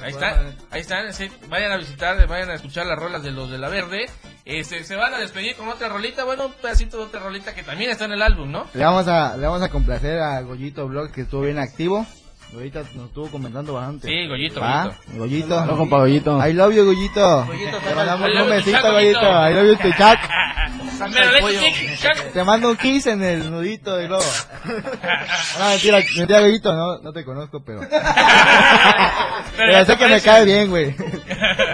[0.03, 3.51] Ahí están, ahí están, sí, vayan a visitar, vayan a escuchar las rolas de los
[3.51, 4.05] de la verde.
[4.45, 7.62] Este, se van a despedir con otra rolita, bueno, un pedacito de otra rolita que
[7.62, 8.66] también está en el álbum, ¿no?
[8.74, 12.07] Le vamos a, le vamos a complacer a Goyito Blog que estuvo bien activo.
[12.55, 14.09] Ahorita nos estuvo comentando bastante.
[14.09, 14.94] Sí, Goyito, ¿Va?
[15.14, 15.66] Goyito.
[15.66, 16.47] No, compa Goyito.
[16.47, 17.44] I love you, Goyito.
[17.47, 19.20] Goyito, Te mandamos un besito, Goyito.
[19.20, 20.20] I love you, chac.
[22.32, 24.24] Te mando un kiss en el nudito de globo.
[25.59, 27.80] No, mentira, mentira, Goyito, no, no te conozco, pero...
[29.57, 30.94] Pero sé que me cae bien, güey.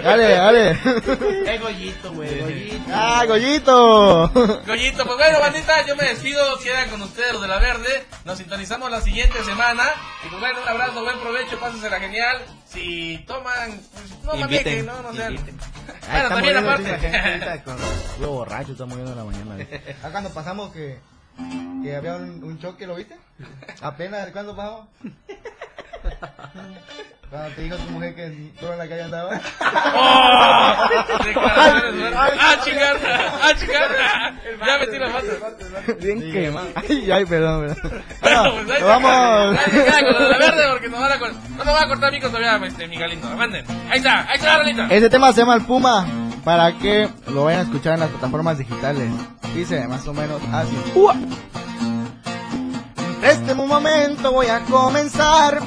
[0.03, 0.71] Dale, dale.
[0.71, 2.39] Es Goyito, güey.
[2.39, 2.82] Goyito.
[2.95, 4.29] ¡Ah, Goyito!
[4.67, 8.37] Goyito, pues bueno, bandita, yo me despido, quedan con ustedes los de la verde, nos
[8.37, 9.83] sintonizamos la siguiente semana,
[10.25, 15.01] y pues bueno, un abrazo, buen provecho, pásensela genial, si toman, pues no Inviten, no,
[15.01, 15.35] no sean,
[16.11, 17.63] bueno, también aparte,
[18.19, 19.67] Lo borracho, está muriendo en la mañana.
[20.03, 20.99] Ah, cuando pasamos que,
[21.83, 23.17] que había un, un choque, ¿lo viste?
[23.81, 24.87] Apenas, ¿cuándo pasamos?
[27.29, 29.41] Cuando te dijo tu mujer que tú en la calle andaba.
[29.95, 30.87] ¡Oh!
[31.33, 32.13] Fuertes.
[32.15, 32.95] ¡Ah, chingar!
[33.41, 33.89] ¡Ah, chingar!
[34.63, 35.93] Ya metí la pata.
[35.99, 36.67] Bien quemado.
[36.75, 38.03] Ay, ay, perdón, perdón.
[38.21, 39.55] Bueno, Bueno, pues vamos.
[39.55, 39.71] está.
[39.71, 41.81] Ya, ya, con lo de la verde, porque nos van a cor- no nos va
[41.81, 43.27] a cortar micos todavía, este, mi Galindo.
[43.35, 43.65] Manden.
[43.89, 44.87] Ahí está, ahí está la rolita.
[44.91, 46.05] Este tema se llama El Puma,
[46.45, 49.09] para que lo vayan a escuchar en las plataformas digitales.
[49.55, 50.77] Dice más o menos así.
[53.23, 55.59] Este momento voy a comenzar.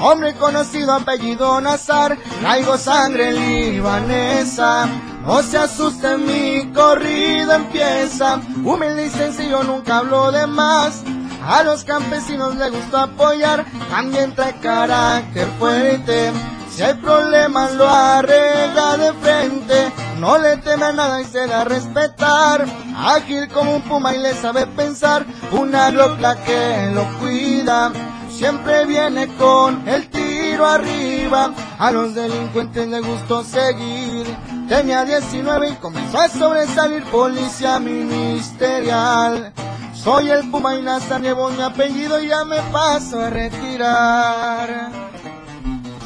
[0.00, 2.18] Hombre conocido, apellido Nazar.
[2.40, 4.86] Traigo sangre libanesa.
[5.24, 8.40] No se asusten, mi corrido empieza.
[8.64, 11.02] Humilde y sencillo, nunca hablo de más.
[11.46, 13.64] A los campesinos les gusta apoyar.
[13.90, 16.32] También trae carácter fuerte.
[16.74, 21.60] Si hay problemas lo arregla de frente, no le teme a nada y se da
[21.60, 22.64] a respetar.
[22.96, 27.92] Ágil como un puma y le sabe pensar, una glocla que lo cuida.
[28.36, 34.26] Siempre viene con el tiro arriba, a los delincuentes les gustó seguir.
[34.68, 39.52] Tenía 19 y comenzó a sobresalir policía ministerial.
[39.94, 44.90] Soy el Puma y Nazar llevo mi apellido y ya me paso a retirar.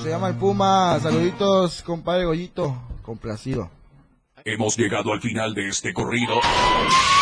[0.02, 0.98] se llama el Puma.
[1.00, 2.76] Saluditos, compadre Goyito.
[3.02, 3.77] Complacido.
[4.50, 6.40] Hemos llegado al final de este corrido.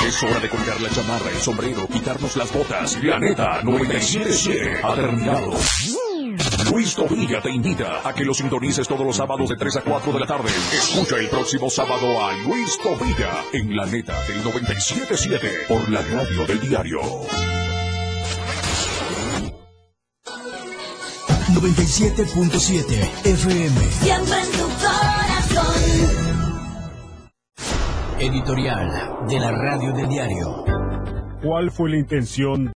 [0.06, 3.02] Es hora de colgar la chamarra, el sombrero, quitarnos las botas.
[3.02, 5.50] La neta 977 ha terminado.
[6.70, 10.12] Luis Tobilla te invita a que lo sintonices todos los sábados de 3 a 4
[10.12, 10.50] de la tarde.
[10.72, 16.46] Escucha el próximo sábado a Luis Tobilla en la neta del 977 por la radio
[16.46, 17.00] del diario.
[21.54, 23.80] 97.7 FM.
[24.02, 24.65] Siempre en tu
[28.18, 30.64] Editorial de la radio del diario.
[31.42, 32.72] ¿Cuál fue la intención